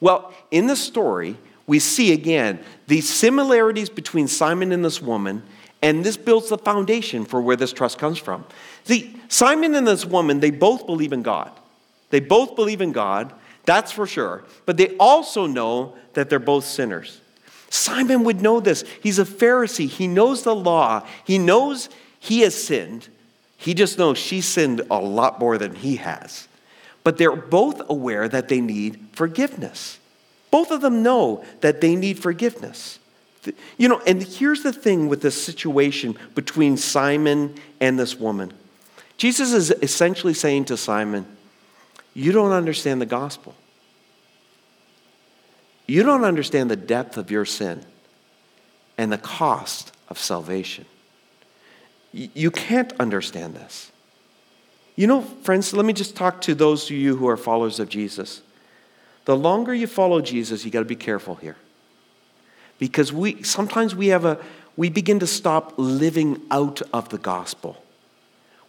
Well, 0.01 0.33
in 0.51 0.67
the 0.67 0.77
story, 0.77 1.37
we 1.67 1.79
see 1.79 2.13
again 2.13 2.61
the 2.87 3.01
similarities 3.01 3.91
between 3.91 4.29
Simon 4.29 4.73
and 4.73 4.85
this 4.85 5.03
woman, 5.03 5.43
and 5.83 6.05
this 6.05 6.17
builds 6.17 6.49
the 6.49 6.59
foundation 6.59 7.25
for 7.25 7.41
where 7.41 7.57
this 7.57 7.73
trust 7.73 7.99
comes 7.99 8.19
from. 8.19 8.45
See, 8.85 9.17
Simon 9.29 9.75
and 9.75 9.87
this 9.87 10.05
woman, 10.05 10.41
they 10.41 10.51
both 10.51 10.87
believe 10.87 11.13
in 11.13 11.23
God. 11.23 11.51
They 12.11 12.21
both 12.21 12.57
believe 12.57 12.81
in 12.81 12.93
God, 12.93 13.33
that's 13.65 13.93
for 13.93 14.07
sure. 14.07 14.45
But 14.67 14.77
they 14.77 14.97
also 14.97 15.47
know 15.47 15.95
that 16.15 16.29
they're 16.29 16.39
both 16.39 16.65
sinners. 16.65 17.21
Simon 17.69 18.25
would 18.25 18.43
know 18.43 18.59
this. 18.59 18.85
He's 19.01 19.19
a 19.19 19.25
Pharisee. 19.25 19.89
He 19.89 20.09
knows 20.09 20.43
the 20.43 20.55
law. 20.55 21.07
He 21.25 21.39
knows 21.39 21.89
he 22.19 22.41
has 22.41 22.61
sinned. 22.61 23.09
He 23.61 23.75
just 23.75 23.99
knows 23.99 24.17
she 24.17 24.41
sinned 24.41 24.81
a 24.91 24.99
lot 24.99 25.39
more 25.39 25.59
than 25.59 25.75
he 25.75 25.97
has. 25.97 26.49
But 27.05 27.19
they're 27.19 27.37
both 27.37 27.83
aware 27.91 28.27
that 28.27 28.49
they 28.49 28.59
need 28.59 28.99
forgiveness. 29.13 29.99
Both 30.51 30.71
of 30.71 30.81
them 30.81 31.03
know 31.03 31.45
that 31.61 31.83
they 31.83 31.95
need 31.95 32.19
forgiveness. 32.19 32.99
You 33.77 33.89
know, 33.89 34.01
and 34.07 34.23
here's 34.23 34.63
the 34.63 34.73
thing 34.73 35.11
with 35.11 35.21
this 35.21 35.41
situation 35.41 36.17
between 36.35 36.79
Simon 36.79 37.55
and 37.81 37.99
this 37.99 38.19
woman 38.19 38.55
Jesus 39.19 39.53
is 39.53 39.71
essentially 39.71 40.33
saying 40.33 40.65
to 40.67 40.79
Simon, 40.79 41.27
You 42.15 42.33
don't 42.33 42.53
understand 42.53 43.03
the 43.03 43.07
gospel. 43.07 43.55
You 45.87 46.03
don't 46.03 46.25
understand 46.25 46.71
the 46.71 46.77
depth 46.77 47.19
of 47.19 47.31
your 47.31 47.45
sin 47.45 47.85
and 48.97 49.13
the 49.13 49.19
cost 49.19 49.93
of 50.09 50.19
salvation. 50.19 50.87
You 52.13 52.51
can't 52.51 52.93
understand 52.99 53.55
this. 53.55 53.93
You 54.97 55.07
know, 55.07 55.23
friends, 55.23 55.73
let 55.73 55.87
me 55.87 55.93
just 55.93 56.17
talk 56.17 56.41
to 56.43 56.55
those 56.55 56.85
of 56.85 56.97
you 56.97 57.17
who 57.17 57.29
are 57.29 57.37
followers 57.37 57.79
of 57.79 57.89
Jesus. 57.89 58.43
The 59.25 59.37
longer 59.37 59.75
you 59.75 59.87
follow 59.87 60.21
Jesus, 60.21 60.65
you 60.65 60.71
got 60.71 60.81
to 60.81 60.85
be 60.85 60.97
careful 60.97 61.37
here. 61.37 61.57
Because 62.79 63.13
we 63.13 63.43
sometimes 63.43 63.95
we 63.95 64.09
have 64.09 64.25
a 64.25 64.39
we 64.77 64.89
begin 64.89 65.19
to 65.21 65.27
stop 65.27 65.75
living 65.77 66.41
out 66.51 66.83
of 66.93 67.11
the 67.11 67.19
gospel. 67.19 67.83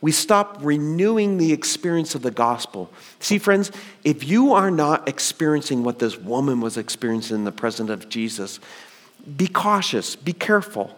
We 0.02 0.12
stop 0.12 0.58
renewing 0.62 1.38
the 1.38 1.54
experience 1.54 2.16
of 2.16 2.22
the 2.22 2.32
gospel. 2.32 2.92
See, 3.20 3.38
friends, 3.38 3.72
if 4.04 4.28
you 4.28 4.54
are 4.54 4.72
not 4.72 5.08
experiencing 5.08 5.84
what 5.84 6.00
this 6.00 6.18
woman 6.18 6.60
was 6.60 6.76
experiencing 6.76 7.38
in 7.38 7.44
the 7.44 7.52
presence 7.52 7.92
of 7.92 8.10
Jesus, 8.10 8.60
be 9.38 9.48
cautious, 9.48 10.16
be 10.16 10.34
careful. 10.34 10.98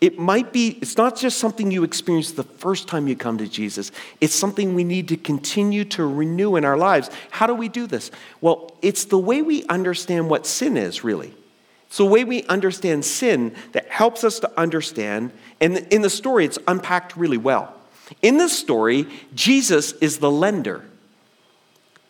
It 0.00 0.18
might 0.18 0.52
be, 0.52 0.78
it's 0.82 0.98
not 0.98 1.16
just 1.16 1.38
something 1.38 1.70
you 1.70 1.82
experience 1.82 2.32
the 2.32 2.42
first 2.42 2.86
time 2.86 3.08
you 3.08 3.16
come 3.16 3.38
to 3.38 3.48
Jesus. 3.48 3.92
It's 4.20 4.34
something 4.34 4.74
we 4.74 4.84
need 4.84 5.08
to 5.08 5.16
continue 5.16 5.84
to 5.86 6.04
renew 6.06 6.56
in 6.56 6.64
our 6.66 6.76
lives. 6.76 7.08
How 7.30 7.46
do 7.46 7.54
we 7.54 7.68
do 7.68 7.86
this? 7.86 8.10
Well, 8.40 8.76
it's 8.82 9.06
the 9.06 9.18
way 9.18 9.40
we 9.40 9.64
understand 9.66 10.28
what 10.28 10.46
sin 10.46 10.76
is, 10.76 11.02
really. 11.02 11.34
It's 11.86 11.96
the 11.96 12.04
way 12.04 12.24
we 12.24 12.42
understand 12.44 13.04
sin 13.04 13.54
that 13.72 13.88
helps 13.88 14.22
us 14.22 14.38
to 14.40 14.60
understand. 14.60 15.32
And 15.60 15.78
in 15.90 16.02
the 16.02 16.10
story, 16.10 16.44
it's 16.44 16.58
unpacked 16.68 17.16
really 17.16 17.38
well. 17.38 17.72
In 18.20 18.36
this 18.36 18.56
story, 18.56 19.06
Jesus 19.34 19.92
is 19.92 20.18
the 20.18 20.30
lender. 20.30 20.84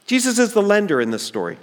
Jesus 0.06 0.38
is 0.38 0.52
the 0.52 0.62
lender 0.62 1.00
in 1.00 1.10
this 1.10 1.22
story. 1.22 1.58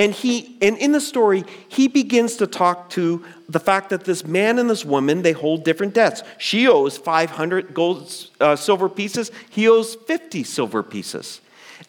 And 0.00 0.14
he 0.14 0.56
and 0.62 0.78
in 0.78 0.92
the 0.92 1.00
story, 1.00 1.44
he 1.68 1.86
begins 1.86 2.36
to 2.36 2.46
talk 2.46 2.88
to 2.90 3.22
the 3.50 3.60
fact 3.60 3.90
that 3.90 4.04
this 4.04 4.24
man 4.24 4.58
and 4.58 4.70
this 4.70 4.82
woman, 4.82 5.20
they 5.20 5.32
hold 5.32 5.62
different 5.62 5.92
debts. 5.92 6.22
She 6.38 6.66
owes 6.66 6.96
500 6.96 7.74
gold 7.74 8.10
uh, 8.40 8.56
silver 8.56 8.88
pieces, 8.88 9.30
he 9.50 9.68
owes 9.68 9.96
50 9.96 10.42
silver 10.42 10.82
pieces. 10.82 11.42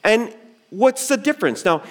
And 0.03 0.35
what's 0.71 1.07
the 1.07 1.15
difference? 1.15 1.63
Now, 1.63 1.83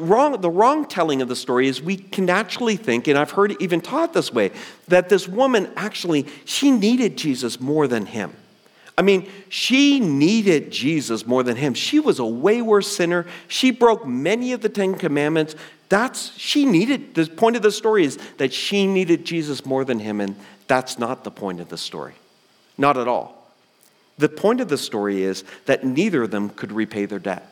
wrong, 0.00 0.40
the 0.40 0.50
wrong 0.50 0.84
telling 0.84 1.22
of 1.22 1.28
the 1.28 1.36
story 1.36 1.68
is 1.68 1.80
we 1.80 1.96
can 1.96 2.24
naturally 2.24 2.74
think, 2.74 3.06
and 3.06 3.16
I've 3.16 3.30
heard 3.30 3.52
it 3.52 3.60
even 3.60 3.80
taught 3.80 4.12
this 4.12 4.32
way, 4.32 4.50
that 4.88 5.08
this 5.08 5.28
woman 5.28 5.70
actually, 5.76 6.26
she 6.44 6.72
needed 6.72 7.16
Jesus 7.16 7.60
more 7.60 7.86
than 7.86 8.06
him. 8.06 8.32
I 8.98 9.02
mean, 9.02 9.30
she 9.48 10.00
needed 10.00 10.72
Jesus 10.72 11.24
more 11.24 11.44
than 11.44 11.54
him. 11.54 11.72
She 11.72 12.00
was 12.00 12.18
a 12.18 12.26
way 12.26 12.60
worse 12.60 12.88
sinner. 12.88 13.26
She 13.46 13.70
broke 13.70 14.04
many 14.04 14.52
of 14.52 14.60
the 14.60 14.68
Ten 14.68 14.96
Commandments. 14.96 15.54
That's, 15.88 16.36
she 16.36 16.64
needed, 16.64 17.14
the 17.14 17.26
point 17.26 17.54
of 17.54 17.62
the 17.62 17.70
story 17.70 18.04
is 18.04 18.18
that 18.38 18.52
she 18.52 18.88
needed 18.88 19.24
Jesus 19.24 19.64
more 19.64 19.84
than 19.84 20.00
him, 20.00 20.20
and 20.20 20.34
that's 20.66 20.98
not 20.98 21.22
the 21.22 21.30
point 21.30 21.60
of 21.60 21.68
the 21.68 21.78
story. 21.78 22.14
Not 22.76 22.96
at 22.96 23.06
all. 23.06 23.52
The 24.18 24.28
point 24.28 24.60
of 24.60 24.68
the 24.68 24.76
story 24.76 25.22
is 25.22 25.44
that 25.66 25.84
neither 25.84 26.24
of 26.24 26.32
them 26.32 26.50
could 26.50 26.72
repay 26.72 27.06
their 27.06 27.20
debt. 27.20 27.46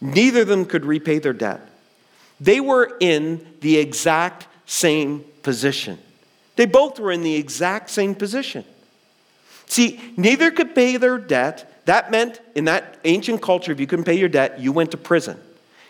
Neither 0.00 0.40
of 0.40 0.48
them 0.48 0.64
could 0.64 0.86
repay 0.86 1.18
their 1.18 1.34
debt. 1.34 1.60
They 2.40 2.60
were 2.60 2.96
in 2.98 3.46
the 3.60 3.76
exact 3.76 4.46
same 4.64 5.22
position. 5.42 5.98
They 6.56 6.64
both 6.64 6.98
were 6.98 7.12
in 7.12 7.22
the 7.22 7.36
exact 7.36 7.90
same 7.90 8.14
position. 8.14 8.64
See, 9.66 10.00
neither 10.16 10.50
could 10.50 10.74
pay 10.74 10.96
their 10.96 11.18
debt. 11.18 11.70
That 11.86 12.10
meant, 12.10 12.40
in 12.54 12.64
that 12.64 12.98
ancient 13.04 13.42
culture, 13.42 13.72
if 13.72 13.80
you 13.80 13.86
couldn't 13.86 14.04
pay 14.04 14.18
your 14.18 14.28
debt, 14.28 14.60
you 14.60 14.72
went 14.72 14.90
to 14.92 14.96
prison. 14.96 15.38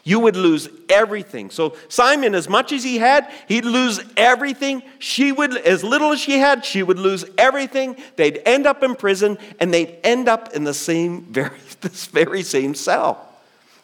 You 0.06 0.20
would 0.20 0.36
lose 0.36 0.68
everything. 0.90 1.48
So, 1.48 1.76
Simon, 1.88 2.34
as 2.34 2.46
much 2.46 2.72
as 2.72 2.84
he 2.84 2.98
had, 2.98 3.30
he'd 3.48 3.64
lose 3.64 4.00
everything. 4.18 4.82
She 4.98 5.32
would, 5.32 5.56
as 5.56 5.82
little 5.82 6.12
as 6.12 6.20
she 6.20 6.38
had, 6.38 6.64
she 6.64 6.82
would 6.82 6.98
lose 6.98 7.24
everything. 7.38 7.96
They'd 8.16 8.42
end 8.44 8.66
up 8.66 8.82
in 8.82 8.96
prison, 8.96 9.38
and 9.58 9.72
they'd 9.72 9.96
end 10.04 10.28
up 10.28 10.52
in 10.52 10.64
the 10.64 10.74
same, 10.74 11.22
very, 11.30 11.58
this 11.80 12.06
very 12.06 12.42
same 12.42 12.74
cell. 12.74 13.26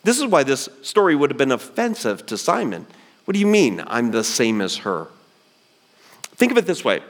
This 0.04 0.18
is 0.18 0.26
why 0.26 0.42
this 0.42 0.68
story 0.82 1.16
would 1.16 1.30
have 1.30 1.38
been 1.38 1.52
offensive 1.52 2.26
to 2.26 2.36
Simon. 2.36 2.86
What 3.24 3.32
do 3.34 3.40
you 3.40 3.46
mean, 3.46 3.82
I'm 3.86 4.10
the 4.10 4.24
same 4.24 4.60
as 4.60 4.78
her? 4.78 5.08
Think 6.36 6.52
of 6.52 6.58
it 6.58 6.66
this 6.66 6.84
way. 6.84 7.00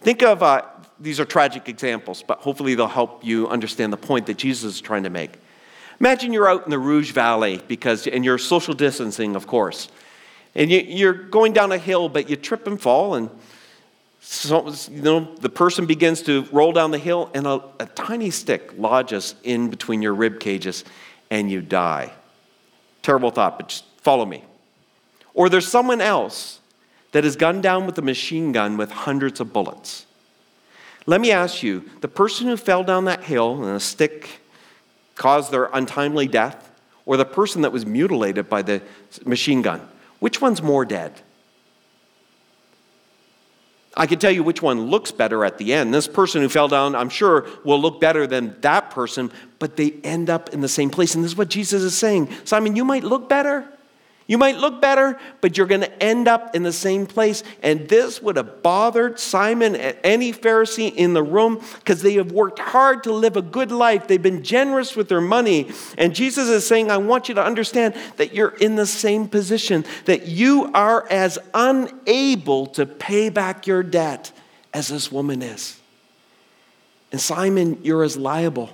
Think 0.00 0.22
of 0.22 0.42
uh, 0.42 0.62
these 1.00 1.18
are 1.18 1.24
tragic 1.24 1.68
examples, 1.68 2.22
but 2.22 2.38
hopefully 2.38 2.74
they'll 2.74 2.86
help 2.86 3.24
you 3.24 3.48
understand 3.48 3.92
the 3.92 3.96
point 3.96 4.26
that 4.26 4.36
Jesus 4.36 4.74
is 4.74 4.80
trying 4.80 5.04
to 5.04 5.10
make. 5.10 5.32
Imagine 5.98 6.32
you're 6.32 6.48
out 6.48 6.64
in 6.64 6.70
the 6.70 6.78
Rouge 6.78 7.12
Valley 7.12 7.60
because, 7.68 8.06
and 8.06 8.24
you're 8.24 8.38
social 8.38 8.74
distancing, 8.74 9.34
of 9.34 9.46
course, 9.46 9.88
and 10.54 10.70
you, 10.70 11.08
are 11.08 11.14
going 11.14 11.52
down 11.52 11.72
a 11.72 11.78
hill, 11.78 12.08
but 12.08 12.28
you 12.28 12.36
trip 12.36 12.66
and 12.66 12.80
fall, 12.80 13.14
and 13.14 13.30
so, 14.22 14.70
you 14.90 15.00
know 15.00 15.34
the 15.36 15.48
person 15.48 15.86
begins 15.86 16.22
to 16.22 16.42
roll 16.52 16.72
down 16.72 16.90
the 16.90 16.98
hill, 16.98 17.30
and 17.34 17.46
a, 17.46 17.62
a 17.78 17.86
tiny 17.86 18.30
stick 18.30 18.74
lodges 18.76 19.34
in 19.42 19.70
between 19.70 20.02
your 20.02 20.12
rib 20.12 20.40
cages, 20.40 20.84
and 21.30 21.50
you 21.50 21.62
die. 21.62 22.12
Terrible 23.02 23.30
thought, 23.30 23.58
but 23.58 23.68
just 23.68 23.84
follow 23.98 24.26
me. 24.26 24.44
Or 25.32 25.48
there's 25.48 25.68
someone 25.68 26.00
else 26.00 26.60
that 27.12 27.24
is 27.24 27.36
gunned 27.36 27.62
down 27.62 27.86
with 27.86 27.96
a 27.98 28.02
machine 28.02 28.52
gun 28.52 28.76
with 28.76 28.90
hundreds 28.90 29.40
of 29.40 29.52
bullets 29.52 30.06
let 31.10 31.20
me 31.20 31.32
ask 31.32 31.64
you 31.64 31.84
the 32.02 32.08
person 32.08 32.46
who 32.46 32.56
fell 32.56 32.84
down 32.84 33.06
that 33.06 33.24
hill 33.24 33.64
and 33.64 33.74
a 33.74 33.80
stick 33.80 34.40
caused 35.16 35.50
their 35.50 35.64
untimely 35.72 36.28
death, 36.28 36.70
or 37.04 37.16
the 37.16 37.24
person 37.24 37.62
that 37.62 37.72
was 37.72 37.84
mutilated 37.84 38.48
by 38.48 38.62
the 38.62 38.80
machine 39.26 39.60
gun, 39.60 39.80
which 40.20 40.40
one's 40.40 40.62
more 40.62 40.84
dead? 40.84 41.20
I 43.96 44.06
can 44.06 44.20
tell 44.20 44.30
you 44.30 44.44
which 44.44 44.62
one 44.62 44.82
looks 44.82 45.10
better 45.10 45.44
at 45.44 45.58
the 45.58 45.72
end. 45.72 45.92
This 45.92 46.06
person 46.06 46.42
who 46.42 46.48
fell 46.48 46.68
down, 46.68 46.94
I'm 46.94 47.08
sure, 47.08 47.48
will 47.64 47.80
look 47.80 48.00
better 48.00 48.28
than 48.28 48.54
that 48.60 48.92
person, 48.92 49.32
but 49.58 49.76
they 49.76 49.94
end 50.04 50.30
up 50.30 50.50
in 50.50 50.60
the 50.60 50.68
same 50.68 50.90
place. 50.90 51.16
And 51.16 51.24
this 51.24 51.32
is 51.32 51.36
what 51.36 51.48
Jesus 51.48 51.82
is 51.82 51.98
saying 51.98 52.28
Simon, 52.44 52.76
you 52.76 52.84
might 52.84 53.02
look 53.02 53.28
better, 53.28 53.66
you 54.30 54.38
might 54.38 54.58
look 54.58 54.80
better, 54.80 55.18
but 55.40 55.58
you're 55.58 55.66
going 55.66 55.80
to 55.80 56.00
end 56.00 56.28
up 56.28 56.54
in 56.54 56.62
the 56.62 56.72
same 56.72 57.04
place. 57.04 57.42
And 57.64 57.88
this 57.88 58.22
would 58.22 58.36
have 58.36 58.62
bothered 58.62 59.18
Simon 59.18 59.74
and 59.74 59.96
any 60.04 60.32
Pharisee 60.32 60.94
in 60.94 61.14
the 61.14 61.22
room 61.22 61.60
because 61.80 62.00
they 62.00 62.14
have 62.14 62.30
worked 62.30 62.60
hard 62.60 63.02
to 63.02 63.12
live 63.12 63.36
a 63.36 63.42
good 63.42 63.72
life. 63.72 64.06
They've 64.06 64.22
been 64.22 64.44
generous 64.44 64.94
with 64.94 65.08
their 65.08 65.20
money. 65.20 65.72
And 65.98 66.14
Jesus 66.14 66.48
is 66.48 66.64
saying, 66.64 66.92
I 66.92 66.98
want 66.98 67.28
you 67.28 67.34
to 67.34 67.44
understand 67.44 67.96
that 68.18 68.32
you're 68.32 68.54
in 68.60 68.76
the 68.76 68.86
same 68.86 69.26
position, 69.26 69.84
that 70.04 70.28
you 70.28 70.70
are 70.74 71.08
as 71.10 71.36
unable 71.52 72.66
to 72.66 72.86
pay 72.86 73.30
back 73.30 73.66
your 73.66 73.82
debt 73.82 74.30
as 74.72 74.86
this 74.86 75.10
woman 75.10 75.42
is. 75.42 75.76
And 77.10 77.20
Simon, 77.20 77.80
you're 77.82 78.04
as 78.04 78.16
liable. 78.16 78.70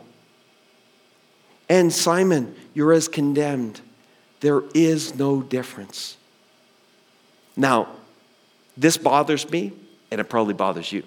And 1.70 1.90
Simon, 1.90 2.54
you're 2.74 2.92
as 2.92 3.08
condemned. 3.08 3.80
There 4.46 4.62
is 4.74 5.16
no 5.16 5.42
difference. 5.42 6.16
Now, 7.56 7.88
This 8.76 8.96
bothers 8.96 9.50
me, 9.50 9.72
and 10.12 10.20
it 10.20 10.28
probably 10.28 10.54
bothers 10.54 10.92
you. 10.92 11.02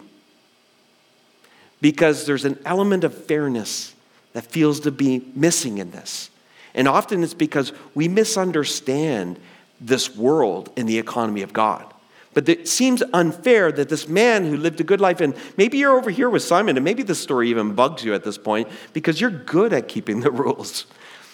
Because 1.80 2.26
there's 2.26 2.44
an 2.44 2.60
element 2.66 3.06
of 3.06 3.14
fairness 3.14 3.96
that 4.34 4.44
feels 4.44 4.82
to 4.82 4.92
be 4.92 5.24
missing 5.36 5.78
in 5.78 5.92
this. 5.92 6.32
And 6.74 6.86
often 6.86 7.24
it's 7.24 7.34
because 7.34 7.72
we 7.96 8.10
misunderstand 8.10 9.40
this 9.80 10.14
world 10.14 10.70
and 10.76 10.90
the 10.90 11.00
economy 11.00 11.42
of 11.42 11.54
God. 11.54 11.86
But 12.34 12.50
it 12.50 12.68
seems 12.68 13.02
unfair 13.14 13.72
that 13.72 13.88
this 13.88 14.10
man 14.10 14.44
who 14.44 14.58
lived 14.58 14.82
a 14.82 14.84
good 14.84 15.00
life, 15.00 15.22
and 15.22 15.34
maybe 15.56 15.78
you're 15.78 15.98
over 15.98 16.10
here 16.10 16.30
with 16.30 16.44
Simon, 16.44 16.76
and 16.76 16.84
maybe 16.84 17.04
this 17.04 17.22
story 17.22 17.52
even 17.52 17.74
bugs 17.74 18.04
you 18.04 18.14
at 18.14 18.26
this 18.26 18.38
point 18.38 18.68
because 18.92 19.22
you're 19.22 19.30
good 19.30 19.72
at 19.72 19.88
keeping 19.88 20.20
the 20.20 20.32
rules. 20.44 20.88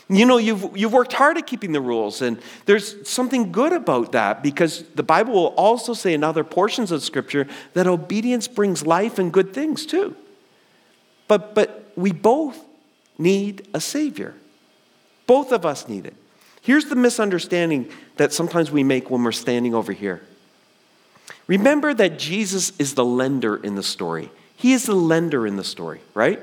You 0.08 0.26
know, 0.26 0.38
you've, 0.38 0.78
you've 0.78 0.94
worked 0.94 1.14
hard 1.14 1.38
at 1.38 1.48
keeping 1.48 1.72
the 1.72 1.82
rules, 1.82 2.22
and 2.22 2.40
there's 2.66 3.10
something 3.10 3.52
good 3.52 3.74
about 3.74 4.12
that 4.12 4.44
because 4.44 4.84
the 4.94 5.02
Bible 5.02 5.34
will 5.34 5.54
also 5.58 5.94
say 5.94 6.14
in 6.14 6.24
other 6.24 6.44
portions 6.44 6.92
of 6.92 7.04
Scripture 7.04 7.48
that 7.74 7.88
obedience 7.88 8.48
brings 8.48 8.86
life 8.86 9.18
and 9.18 9.34
good 9.34 9.54
things 9.54 9.86
too. 9.86 10.16
But, 11.28 11.56
but 11.56 11.92
we 11.96 12.12
both 12.12 12.64
need 13.18 13.68
a 13.74 13.82
Savior. 13.82 14.36
Both 15.26 15.52
of 15.52 15.66
us 15.66 15.88
need 15.88 16.06
it. 16.06 16.14
Here's 16.62 16.86
the 16.86 16.96
misunderstanding 16.96 17.90
that 18.18 18.32
sometimes 18.32 18.72
we 18.72 18.84
make 18.84 19.10
when 19.10 19.24
we're 19.24 19.32
standing 19.32 19.74
over 19.74 19.92
here. 19.92 20.22
Remember 21.48 21.94
that 21.94 22.20
Jesus 22.20 22.74
is 22.78 22.94
the 22.94 23.06
lender 23.06 23.56
in 23.56 23.76
the 23.76 23.84
story. 23.84 24.30
He 24.56 24.74
is 24.74 24.86
the 24.86 24.96
lender 24.96 25.46
in 25.46 25.58
the 25.58 25.64
story, 25.64 26.02
right? 26.14 26.42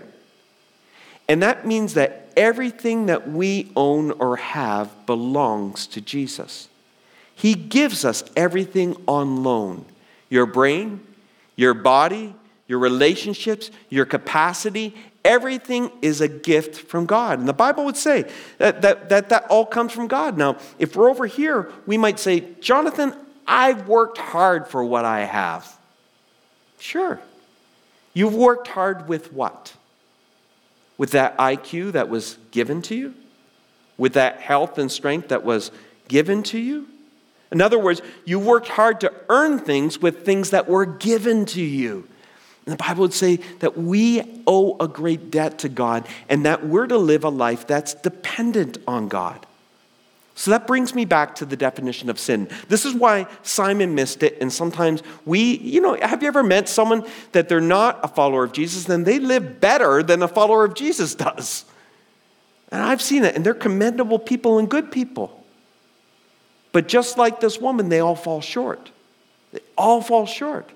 And 1.28 1.42
that 1.42 1.66
means 1.66 1.94
that 1.94 2.21
everything 2.36 3.06
that 3.06 3.28
we 3.28 3.70
own 3.76 4.12
or 4.12 4.36
have 4.36 5.06
belongs 5.06 5.86
to 5.88 6.00
Jesus. 6.00 6.68
He 7.34 7.54
gives 7.54 8.04
us 8.04 8.24
everything 8.36 8.96
on 9.06 9.42
loan 9.42 9.84
your 10.28 10.46
brain, 10.46 11.00
your 11.56 11.74
body, 11.74 12.34
your 12.66 12.78
relationships, 12.78 13.70
your 13.90 14.06
capacity, 14.06 14.94
everything 15.24 15.90
is 16.00 16.20
a 16.20 16.28
gift 16.28 16.76
from 16.76 17.04
God. 17.04 17.38
And 17.38 17.46
the 17.46 17.52
Bible 17.52 17.84
would 17.84 17.96
say 17.96 18.24
that 18.58 18.82
that, 18.82 19.08
that, 19.10 19.28
that 19.28 19.46
all 19.48 19.66
comes 19.66 19.92
from 19.92 20.08
God. 20.08 20.38
Now, 20.38 20.56
if 20.78 20.96
we're 20.96 21.10
over 21.10 21.26
here, 21.26 21.70
we 21.86 21.98
might 21.98 22.18
say, 22.18 22.44
Jonathan, 22.60 23.14
I've 23.46 23.88
worked 23.88 24.18
hard 24.18 24.68
for 24.68 24.82
what 24.84 25.04
I 25.04 25.24
have. 25.24 25.78
Sure. 26.78 27.20
You've 28.14 28.34
worked 28.34 28.68
hard 28.68 29.08
with 29.08 29.32
what? 29.32 29.74
With 31.02 31.10
that 31.10 31.36
IQ 31.36 31.94
that 31.94 32.08
was 32.08 32.38
given 32.52 32.80
to 32.82 32.94
you? 32.94 33.12
With 33.98 34.12
that 34.12 34.38
health 34.38 34.78
and 34.78 34.88
strength 34.88 35.30
that 35.30 35.42
was 35.42 35.72
given 36.06 36.44
to 36.44 36.58
you? 36.60 36.86
In 37.50 37.60
other 37.60 37.76
words, 37.76 38.00
you 38.24 38.38
worked 38.38 38.68
hard 38.68 39.00
to 39.00 39.12
earn 39.28 39.58
things 39.58 40.00
with 40.00 40.24
things 40.24 40.50
that 40.50 40.68
were 40.68 40.86
given 40.86 41.44
to 41.46 41.60
you. 41.60 42.06
And 42.64 42.74
the 42.74 42.76
Bible 42.76 43.00
would 43.00 43.12
say 43.12 43.40
that 43.58 43.76
we 43.76 44.44
owe 44.46 44.76
a 44.78 44.86
great 44.86 45.32
debt 45.32 45.58
to 45.58 45.68
God 45.68 46.06
and 46.28 46.46
that 46.46 46.64
we're 46.64 46.86
to 46.86 46.98
live 46.98 47.24
a 47.24 47.30
life 47.30 47.66
that's 47.66 47.94
dependent 47.94 48.78
on 48.86 49.08
God. 49.08 49.44
So 50.42 50.50
that 50.50 50.66
brings 50.66 50.92
me 50.92 51.04
back 51.04 51.36
to 51.36 51.44
the 51.44 51.56
definition 51.56 52.10
of 52.10 52.18
sin. 52.18 52.48
This 52.66 52.84
is 52.84 52.94
why 52.94 53.28
Simon 53.44 53.94
missed 53.94 54.24
it. 54.24 54.38
And 54.40 54.52
sometimes 54.52 55.00
we, 55.24 55.56
you 55.58 55.80
know, 55.80 55.94
have 55.94 56.20
you 56.20 56.26
ever 56.26 56.42
met 56.42 56.68
someone 56.68 57.06
that 57.30 57.48
they're 57.48 57.60
not 57.60 58.00
a 58.02 58.08
follower 58.08 58.42
of 58.42 58.50
Jesus, 58.50 58.82
then 58.82 59.04
they 59.04 59.20
live 59.20 59.60
better 59.60 60.02
than 60.02 60.20
a 60.20 60.26
follower 60.26 60.64
of 60.64 60.74
Jesus 60.74 61.14
does? 61.28 61.64
And 62.72 62.82
I've 62.82 63.00
seen 63.00 63.22
it, 63.22 63.36
and 63.36 63.46
they're 63.46 63.54
commendable 63.54 64.18
people 64.18 64.58
and 64.58 64.68
good 64.68 64.90
people. 64.90 65.44
But 66.72 66.88
just 66.88 67.16
like 67.16 67.38
this 67.38 67.60
woman, 67.60 67.88
they 67.88 68.00
all 68.00 68.16
fall 68.16 68.40
short. 68.40 68.90
They 69.52 69.60
all 69.78 70.02
fall 70.02 70.26
short. 70.26 70.68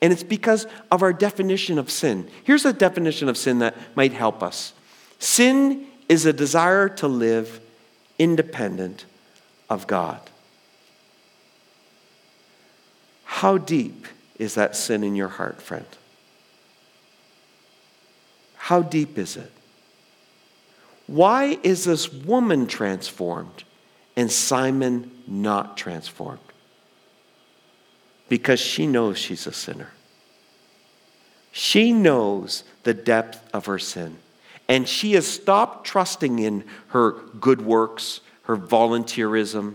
And 0.00 0.12
it's 0.12 0.24
because 0.24 0.66
of 0.90 1.00
our 1.00 1.12
definition 1.12 1.78
of 1.78 1.92
sin. 1.92 2.28
Here's 2.42 2.64
a 2.64 2.72
definition 2.72 3.28
of 3.28 3.36
sin 3.36 3.60
that 3.60 3.76
might 3.94 4.14
help 4.14 4.42
us 4.42 4.72
sin 5.20 5.86
is 6.08 6.26
a 6.26 6.32
desire 6.32 6.88
to 6.88 7.06
live 7.06 7.60
independent 8.18 9.04
of 9.68 9.86
God. 9.86 10.20
How 13.24 13.58
deep 13.58 14.06
is 14.38 14.54
that 14.54 14.76
sin 14.76 15.02
in 15.02 15.16
your 15.16 15.28
heart, 15.28 15.60
friend? 15.60 15.86
How 18.56 18.82
deep 18.82 19.18
is 19.18 19.36
it? 19.36 19.50
Why 21.06 21.58
is 21.62 21.84
this 21.84 22.12
woman 22.12 22.66
transformed 22.66 23.64
and 24.16 24.30
Simon 24.30 25.10
not 25.26 25.76
transformed? 25.76 26.38
Because 28.28 28.60
she 28.60 28.86
knows 28.86 29.18
she's 29.18 29.46
a 29.46 29.52
sinner. 29.52 29.90
She 31.50 31.92
knows 31.92 32.64
the 32.84 32.94
depth 32.94 33.46
of 33.52 33.66
her 33.66 33.78
sin. 33.78 34.18
And 34.68 34.88
she 34.88 35.12
has 35.12 35.26
stopped 35.26 35.86
trusting 35.86 36.38
in 36.38 36.64
her 36.88 37.12
good 37.40 37.60
works, 37.60 38.20
her 38.52 38.66
volunteerism, 38.66 39.74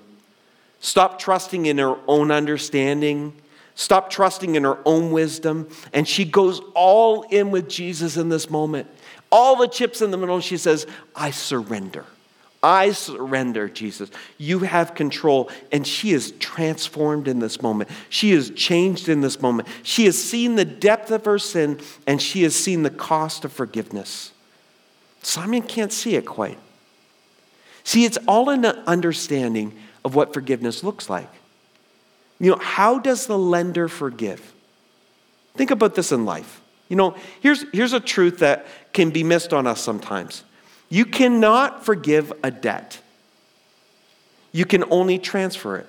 Stop 0.80 1.18
trusting 1.18 1.66
in 1.66 1.80
her 1.80 1.98
own 2.08 2.30
understanding, 2.30 3.34
Stop 3.74 4.10
trusting 4.10 4.56
in 4.56 4.64
her 4.64 4.80
own 4.86 5.12
wisdom. 5.12 5.70
And 5.94 6.08
she 6.08 6.26
goes 6.26 6.62
all 6.74 7.24
in 7.24 7.52
with 7.52 7.70
Jesus 7.70 8.18
in 8.18 8.28
this 8.30 8.50
moment. 8.50 8.88
All 9.32 9.56
the 9.56 9.68
chips 9.68 10.02
in 10.02 10.10
the 10.10 10.18
middle, 10.18 10.40
she 10.40 10.58
says, 10.58 10.88
I 11.16 11.30
surrender. 11.30 12.06
I 12.64 12.92
surrender, 12.92 13.70
Jesus. 13.70 14.10
You 14.40 14.60
have 14.60 14.96
control. 14.96 15.52
And 15.72 15.86
she 15.86 16.12
is 16.12 16.32
transformed 16.40 17.28
in 17.28 17.38
this 17.38 17.62
moment. 17.62 17.92
She 18.10 18.32
is 18.32 18.50
changed 18.50 19.10
in 19.10 19.22
this 19.22 19.42
moment. 19.44 19.68
She 19.84 20.06
has 20.06 20.22
seen 20.22 20.56
the 20.56 20.66
depth 20.66 21.12
of 21.12 21.26
her 21.26 21.38
sin 21.38 21.80
and 22.08 22.20
she 22.20 22.42
has 22.44 22.56
seen 22.56 22.82
the 22.82 22.90
cost 22.90 23.46
of 23.46 23.54
forgiveness. 23.54 24.32
Simon 25.22 25.62
can't 25.62 25.94
see 25.94 26.16
it 26.16 26.26
quite. 26.26 26.58
See, 27.88 28.04
it's 28.04 28.18
all 28.28 28.50
in 28.50 28.60
the 28.60 28.78
understanding 28.80 29.74
of 30.04 30.14
what 30.14 30.34
forgiveness 30.34 30.84
looks 30.84 31.10
like. 31.10 31.30
You 32.38 32.52
know, 32.52 32.58
how 32.58 33.00
does 33.00 33.28
the 33.28 33.38
lender 33.38 33.88
forgive? 33.88 34.54
Think 35.56 35.72
about 35.72 35.96
this 35.96 36.12
in 36.12 36.26
life. 36.26 36.60
You 36.90 36.98
know, 36.98 37.16
here's, 37.40 37.64
here's 37.72 37.94
a 37.94 38.02
truth 38.02 38.40
that 38.40 38.68
can 38.92 39.12
be 39.12 39.24
missed 39.24 39.54
on 39.54 39.66
us 39.66 39.80
sometimes. 39.80 40.44
You 40.90 41.06
cannot 41.06 41.86
forgive 41.86 42.34
a 42.44 42.52
debt, 42.52 43.00
you 44.52 44.66
can 44.66 44.84
only 44.92 45.18
transfer 45.18 45.78
it. 45.78 45.88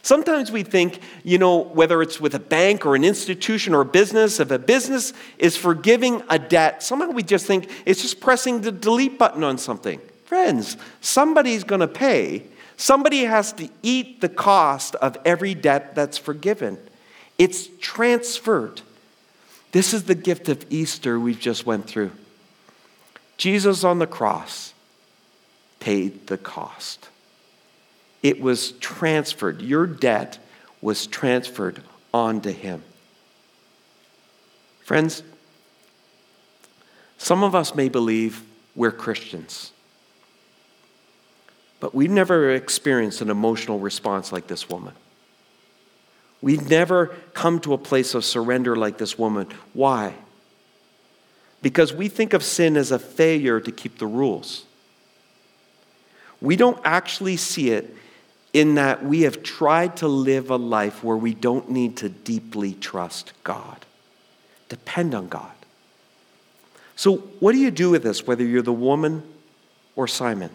Sometimes 0.00 0.50
we 0.50 0.62
think, 0.62 1.00
you 1.22 1.36
know, 1.36 1.58
whether 1.58 2.00
it's 2.00 2.18
with 2.18 2.34
a 2.34 2.40
bank 2.40 2.86
or 2.86 2.94
an 2.94 3.04
institution 3.04 3.74
or 3.74 3.82
a 3.82 3.84
business, 3.84 4.40
if 4.40 4.50
a 4.50 4.58
business 4.58 5.12
is 5.36 5.54
forgiving 5.54 6.22
a 6.30 6.38
debt, 6.38 6.82
somehow 6.82 7.10
we 7.10 7.22
just 7.22 7.44
think 7.44 7.68
it's 7.84 8.00
just 8.00 8.20
pressing 8.20 8.62
the 8.62 8.72
delete 8.72 9.18
button 9.18 9.44
on 9.44 9.58
something. 9.58 10.00
Friends, 10.26 10.76
somebody's 11.00 11.64
going 11.64 11.80
to 11.80 11.88
pay. 11.88 12.44
Somebody 12.76 13.24
has 13.24 13.52
to 13.54 13.68
eat 13.82 14.20
the 14.20 14.28
cost 14.28 14.94
of 14.96 15.16
every 15.24 15.54
debt 15.54 15.94
that's 15.94 16.18
forgiven. 16.18 16.78
It's 17.38 17.68
transferred. 17.80 18.82
This 19.72 19.94
is 19.94 20.04
the 20.04 20.14
gift 20.14 20.48
of 20.48 20.66
Easter 20.70 21.18
we've 21.18 21.40
just 21.40 21.64
went 21.64 21.86
through. 21.86 22.10
Jesus 23.36 23.84
on 23.84 23.98
the 23.98 24.06
cross 24.06 24.74
paid 25.80 26.26
the 26.26 26.38
cost. 26.38 27.08
It 28.22 28.40
was 28.40 28.72
transferred. 28.72 29.62
Your 29.62 29.86
debt 29.86 30.38
was 30.80 31.06
transferred 31.06 31.82
onto 32.12 32.50
him. 32.50 32.82
Friends, 34.82 35.22
some 37.18 37.44
of 37.44 37.54
us 37.54 37.74
may 37.74 37.88
believe 37.88 38.42
we're 38.74 38.92
Christians, 38.92 39.72
but 41.80 41.94
we've 41.94 42.10
never 42.10 42.50
experienced 42.50 43.20
an 43.20 43.30
emotional 43.30 43.78
response 43.78 44.32
like 44.32 44.46
this 44.46 44.68
woman. 44.68 44.94
We've 46.40 46.68
never 46.68 47.16
come 47.34 47.60
to 47.60 47.74
a 47.74 47.78
place 47.78 48.14
of 48.14 48.24
surrender 48.24 48.76
like 48.76 48.98
this 48.98 49.18
woman. 49.18 49.48
Why? 49.72 50.14
because 51.66 51.92
we 51.92 52.08
think 52.08 52.32
of 52.32 52.44
sin 52.44 52.76
as 52.76 52.92
a 52.92 52.98
failure 52.98 53.58
to 53.60 53.72
keep 53.72 53.98
the 53.98 54.06
rules. 54.06 54.66
We 56.40 56.54
don't 56.54 56.78
actually 56.84 57.36
see 57.36 57.70
it 57.70 57.92
in 58.52 58.76
that 58.76 59.04
we 59.04 59.22
have 59.22 59.42
tried 59.42 59.96
to 59.96 60.06
live 60.06 60.48
a 60.50 60.56
life 60.56 61.02
where 61.02 61.16
we 61.16 61.34
don't 61.34 61.68
need 61.68 61.96
to 61.96 62.08
deeply 62.08 62.74
trust 62.74 63.32
God, 63.42 63.84
depend 64.68 65.12
on 65.12 65.26
God. 65.26 65.50
So, 66.94 67.16
what 67.40 67.50
do 67.50 67.58
you 67.58 67.72
do 67.72 67.90
with 67.90 68.04
this, 68.04 68.26
whether 68.28 68.44
you're 68.44 68.62
the 68.62 68.72
woman 68.72 69.22
or 69.96 70.06
Simon? 70.06 70.50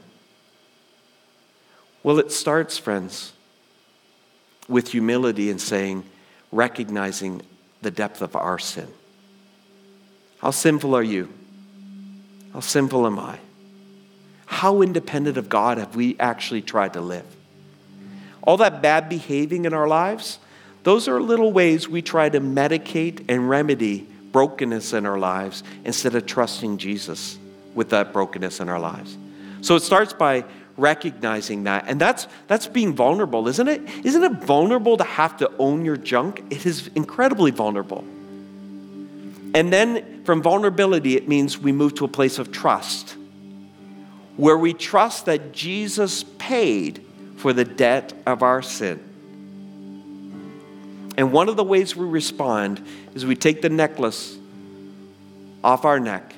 Well, 2.04 2.20
it 2.20 2.32
starts, 2.32 2.78
friends, 2.78 3.34
with 4.68 4.90
humility 4.90 5.52
and 5.52 5.62
saying, 5.62 6.04
recognizing 6.52 7.42
the 7.82 7.92
depth 7.92 8.22
of 8.22 8.36
our 8.36 8.58
sin. 8.60 8.88
How 10.40 10.52
sinful 10.52 10.96
are 10.96 11.04
you? 11.04 11.32
How 12.54 12.60
sinful 12.60 13.06
am 13.06 13.20
I? 13.20 13.40
How 14.48 14.82
independent 14.82 15.38
of 15.38 15.48
God 15.50 15.78
have 15.78 15.96
we 15.96 16.18
actually 16.20 16.62
tried 16.62 16.94
to 16.94 17.02
live? 17.02 17.26
All 18.44 18.58
that 18.58 18.82
bad 18.82 19.08
behaving 19.08 19.66
in 19.66 19.74
our 19.74 19.88
lives, 19.88 20.40
Those 20.84 21.08
are 21.08 21.22
little 21.22 21.52
ways 21.52 21.88
we 21.88 22.02
try 22.02 22.30
to 22.30 22.40
medicate 22.40 23.26
and 23.30 23.50
remedy 23.50 24.08
brokenness 24.32 24.94
in 24.94 25.06
our 25.06 25.20
lives 25.20 25.64
instead 25.86 26.16
of 26.16 26.26
trusting 26.26 26.78
Jesus 26.78 27.38
with 27.76 27.90
that 27.90 28.14
brokenness 28.14 28.60
in 28.60 28.70
our 28.70 28.80
lives. 28.80 29.18
So 29.62 29.76
it 29.76 29.84
starts 29.84 30.14
by 30.14 30.46
recognizing 30.78 31.64
that. 31.66 31.86
And 31.88 32.00
that's 32.00 32.28
that's 32.48 32.68
being 32.68 32.94
vulnerable, 32.94 33.48
isn't 33.48 33.68
it? 33.68 33.82
Isn't 34.06 34.24
it 34.24 34.44
vulnerable 34.44 34.98
to 34.98 35.04
have 35.04 35.38
to 35.38 35.52
own 35.60 35.86
your 35.86 35.98
junk? 35.98 36.44
It 36.50 36.66
is 36.66 36.90
incredibly 36.96 37.52
vulnerable. 37.52 38.04
And 39.54 39.72
then 39.72 40.24
from 40.24 40.42
vulnerability 40.42 41.16
it 41.16 41.28
means 41.28 41.58
we 41.58 41.72
move 41.72 41.96
to 41.96 42.06
a 42.06 42.08
place 42.08 42.40
of 42.40 42.52
trust 42.52 43.16
where 44.38 44.58
we 44.58 44.74
trust 44.74 45.26
that 45.26 45.52
Jesus 45.52 46.24
paid 46.38 47.06
for 47.38 47.54
the 47.54 47.66
debt 47.66 48.14
of 48.26 48.44
our 48.44 48.62
sin. 48.62 49.00
And 51.18 51.32
one 51.32 51.50
of 51.50 51.58
the 51.58 51.64
ways 51.64 51.96
we 51.96 52.06
respond 52.06 52.84
is 53.14 53.26
we 53.26 53.36
take 53.36 53.62
the 53.62 53.70
necklace 53.70 54.38
off 55.64 55.86
our 55.86 56.00
neck, 56.00 56.34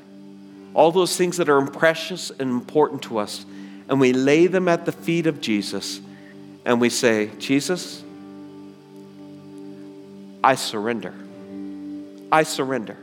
all 0.73 0.91
those 0.91 1.15
things 1.15 1.37
that 1.37 1.47
are 1.49 1.65
precious 1.67 2.29
and 2.31 2.41
important 2.41 3.03
to 3.03 3.19
us, 3.19 3.45
and 3.89 3.99
we 3.99 4.13
lay 4.13 4.47
them 4.47 4.67
at 4.67 4.85
the 4.85 4.91
feet 4.91 5.27
of 5.27 5.41
Jesus 5.41 6.01
and 6.65 6.79
we 6.79 6.89
say, 6.89 7.29
Jesus, 7.37 8.03
I 10.43 10.55
surrender. 10.55 11.13
I 12.31 12.43
surrender. 12.43 12.97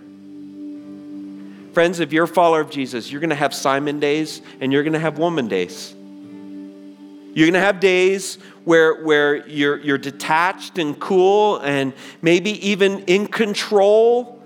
Friends, 1.73 2.01
if 2.01 2.13
you're 2.13 2.25
a 2.25 2.29
follower 2.29 2.61
of 2.61 2.71
Jesus, 2.71 3.11
you're 3.11 3.21
going 3.21 3.31
to 3.31 3.37
have 3.37 3.55
Simon 3.55 4.01
days 4.01 4.43
and 4.61 4.73
you're 4.73 4.83
going 4.83 4.95
to 4.95 4.99
have 4.99 5.19
woman 5.19 5.47
days. 5.47 5.95
You're 7.33 7.47
going 7.47 7.55
to 7.55 7.61
have 7.61 7.79
days 7.79 8.39
where, 8.65 9.05
where 9.05 9.47
you're, 9.47 9.79
you're 9.79 9.99
detached 9.99 10.79
and 10.79 10.99
cool 10.99 11.59
and 11.59 11.93
maybe 12.23 12.69
even 12.69 13.05
in 13.05 13.29
control. 13.29 14.40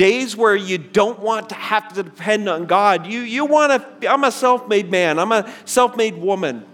Days 0.00 0.34
where 0.34 0.56
you 0.56 0.78
don't 0.78 1.18
want 1.18 1.50
to 1.50 1.54
have 1.54 1.92
to 1.92 2.02
depend 2.02 2.48
on 2.48 2.64
God. 2.64 3.06
You, 3.06 3.20
you 3.20 3.44
want 3.44 4.00
to, 4.00 4.10
I'm 4.10 4.24
a 4.24 4.32
self 4.32 4.66
made 4.66 4.90
man, 4.90 5.18
I'm 5.18 5.30
a 5.30 5.52
self 5.66 5.94
made 5.94 6.16
woman. 6.16 6.64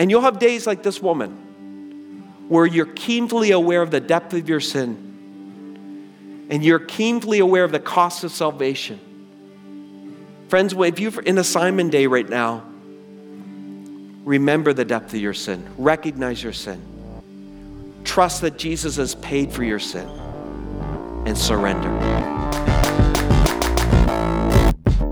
And 0.00 0.10
you'll 0.10 0.22
have 0.22 0.40
days 0.40 0.66
like 0.66 0.82
this 0.82 1.00
woman 1.00 2.48
where 2.48 2.66
you're 2.66 2.86
keenly 2.86 3.52
aware 3.52 3.82
of 3.82 3.92
the 3.92 4.00
depth 4.00 4.34
of 4.34 4.48
your 4.48 4.58
sin 4.58 6.46
and 6.50 6.64
you're 6.64 6.80
keenly 6.80 7.38
aware 7.38 7.62
of 7.62 7.70
the 7.70 7.78
cost 7.78 8.24
of 8.24 8.32
salvation. 8.32 8.98
Friends, 10.48 10.74
if 10.76 10.98
you're 10.98 11.22
in 11.22 11.38
a 11.38 11.44
Simon 11.44 11.88
day 11.88 12.08
right 12.08 12.28
now, 12.28 12.64
remember 14.24 14.72
the 14.72 14.84
depth 14.84 15.14
of 15.14 15.20
your 15.20 15.34
sin, 15.34 15.64
recognize 15.78 16.42
your 16.42 16.52
sin, 16.52 16.82
trust 18.02 18.40
that 18.40 18.58
Jesus 18.58 18.96
has 18.96 19.14
paid 19.14 19.52
for 19.52 19.62
your 19.62 19.78
sin, 19.78 20.10
and 21.28 21.38
surrender. 21.38 21.90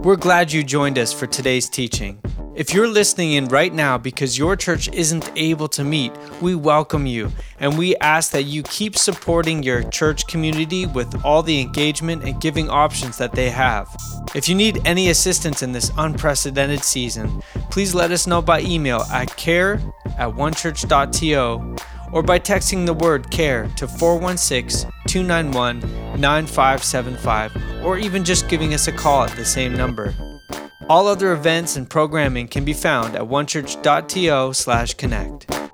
We're 0.03 0.17
glad 0.17 0.53
you 0.53 0.65
joined 0.65 0.99
us 0.99 1.13
for 1.13 1.27
today's 1.27 1.69
teaching. 1.69 2.21
If 2.55 2.73
you're 2.73 2.89
listening 2.89 3.33
in 3.33 3.49
right 3.49 3.75
now 3.75 3.99
because 3.99 4.39
your 4.39 4.57
church 4.57 4.89
isn't 4.95 5.31
able 5.37 5.69
to 5.69 5.85
meet, 5.85 6.11
we 6.41 6.55
welcome 6.55 7.05
you 7.05 7.31
and 7.61 7.77
we 7.77 7.97
ask 7.97 8.33
that 8.33 8.45
you 8.45 8.63
keep 8.63 8.97
supporting 8.97 9.63
your 9.63 9.83
church 9.91 10.27
community 10.27 10.87
with 10.87 11.23
all 11.23 11.43
the 11.43 11.61
engagement 11.61 12.23
and 12.25 12.41
giving 12.41 12.71
options 12.71 13.19
that 13.19 13.33
they 13.33 13.51
have. 13.51 13.95
If 14.35 14.49
you 14.49 14.55
need 14.55 14.81
any 14.87 15.11
assistance 15.11 15.63
in 15.63 15.73
this 15.73 15.91
unprecedented 15.99 16.83
season, 16.83 17.43
please 17.71 17.95
let 17.95 18.11
us 18.11 18.27
know 18.27 18.41
by 18.41 18.61
email 18.63 19.01
at 19.13 19.37
care 19.37 19.75
at 20.17 20.31
onechurch.to 20.31 21.77
or 22.13 22.23
by 22.23 22.39
texting 22.39 22.87
the 22.87 22.95
word 22.95 23.29
CARE 23.31 23.69
to 23.77 23.89
416 23.89 24.91
291 25.07 25.81
9575 26.21 27.57
or 27.85 27.99
even 27.99 28.25
just 28.25 28.49
giving 28.49 28.73
us 28.75 28.89
a 28.89 28.93
call 28.93 29.25
at 29.25 29.37
the 29.37 29.45
same 29.45 29.75
number. 29.75 30.15
All 30.89 31.09
other 31.09 31.33
events 31.33 31.77
and 31.77 31.91
programming 31.91 32.49
can 32.49 32.65
be 32.65 32.73
found 32.73 33.15
at 33.17 33.23
onechurch.to/connect. 33.23 35.66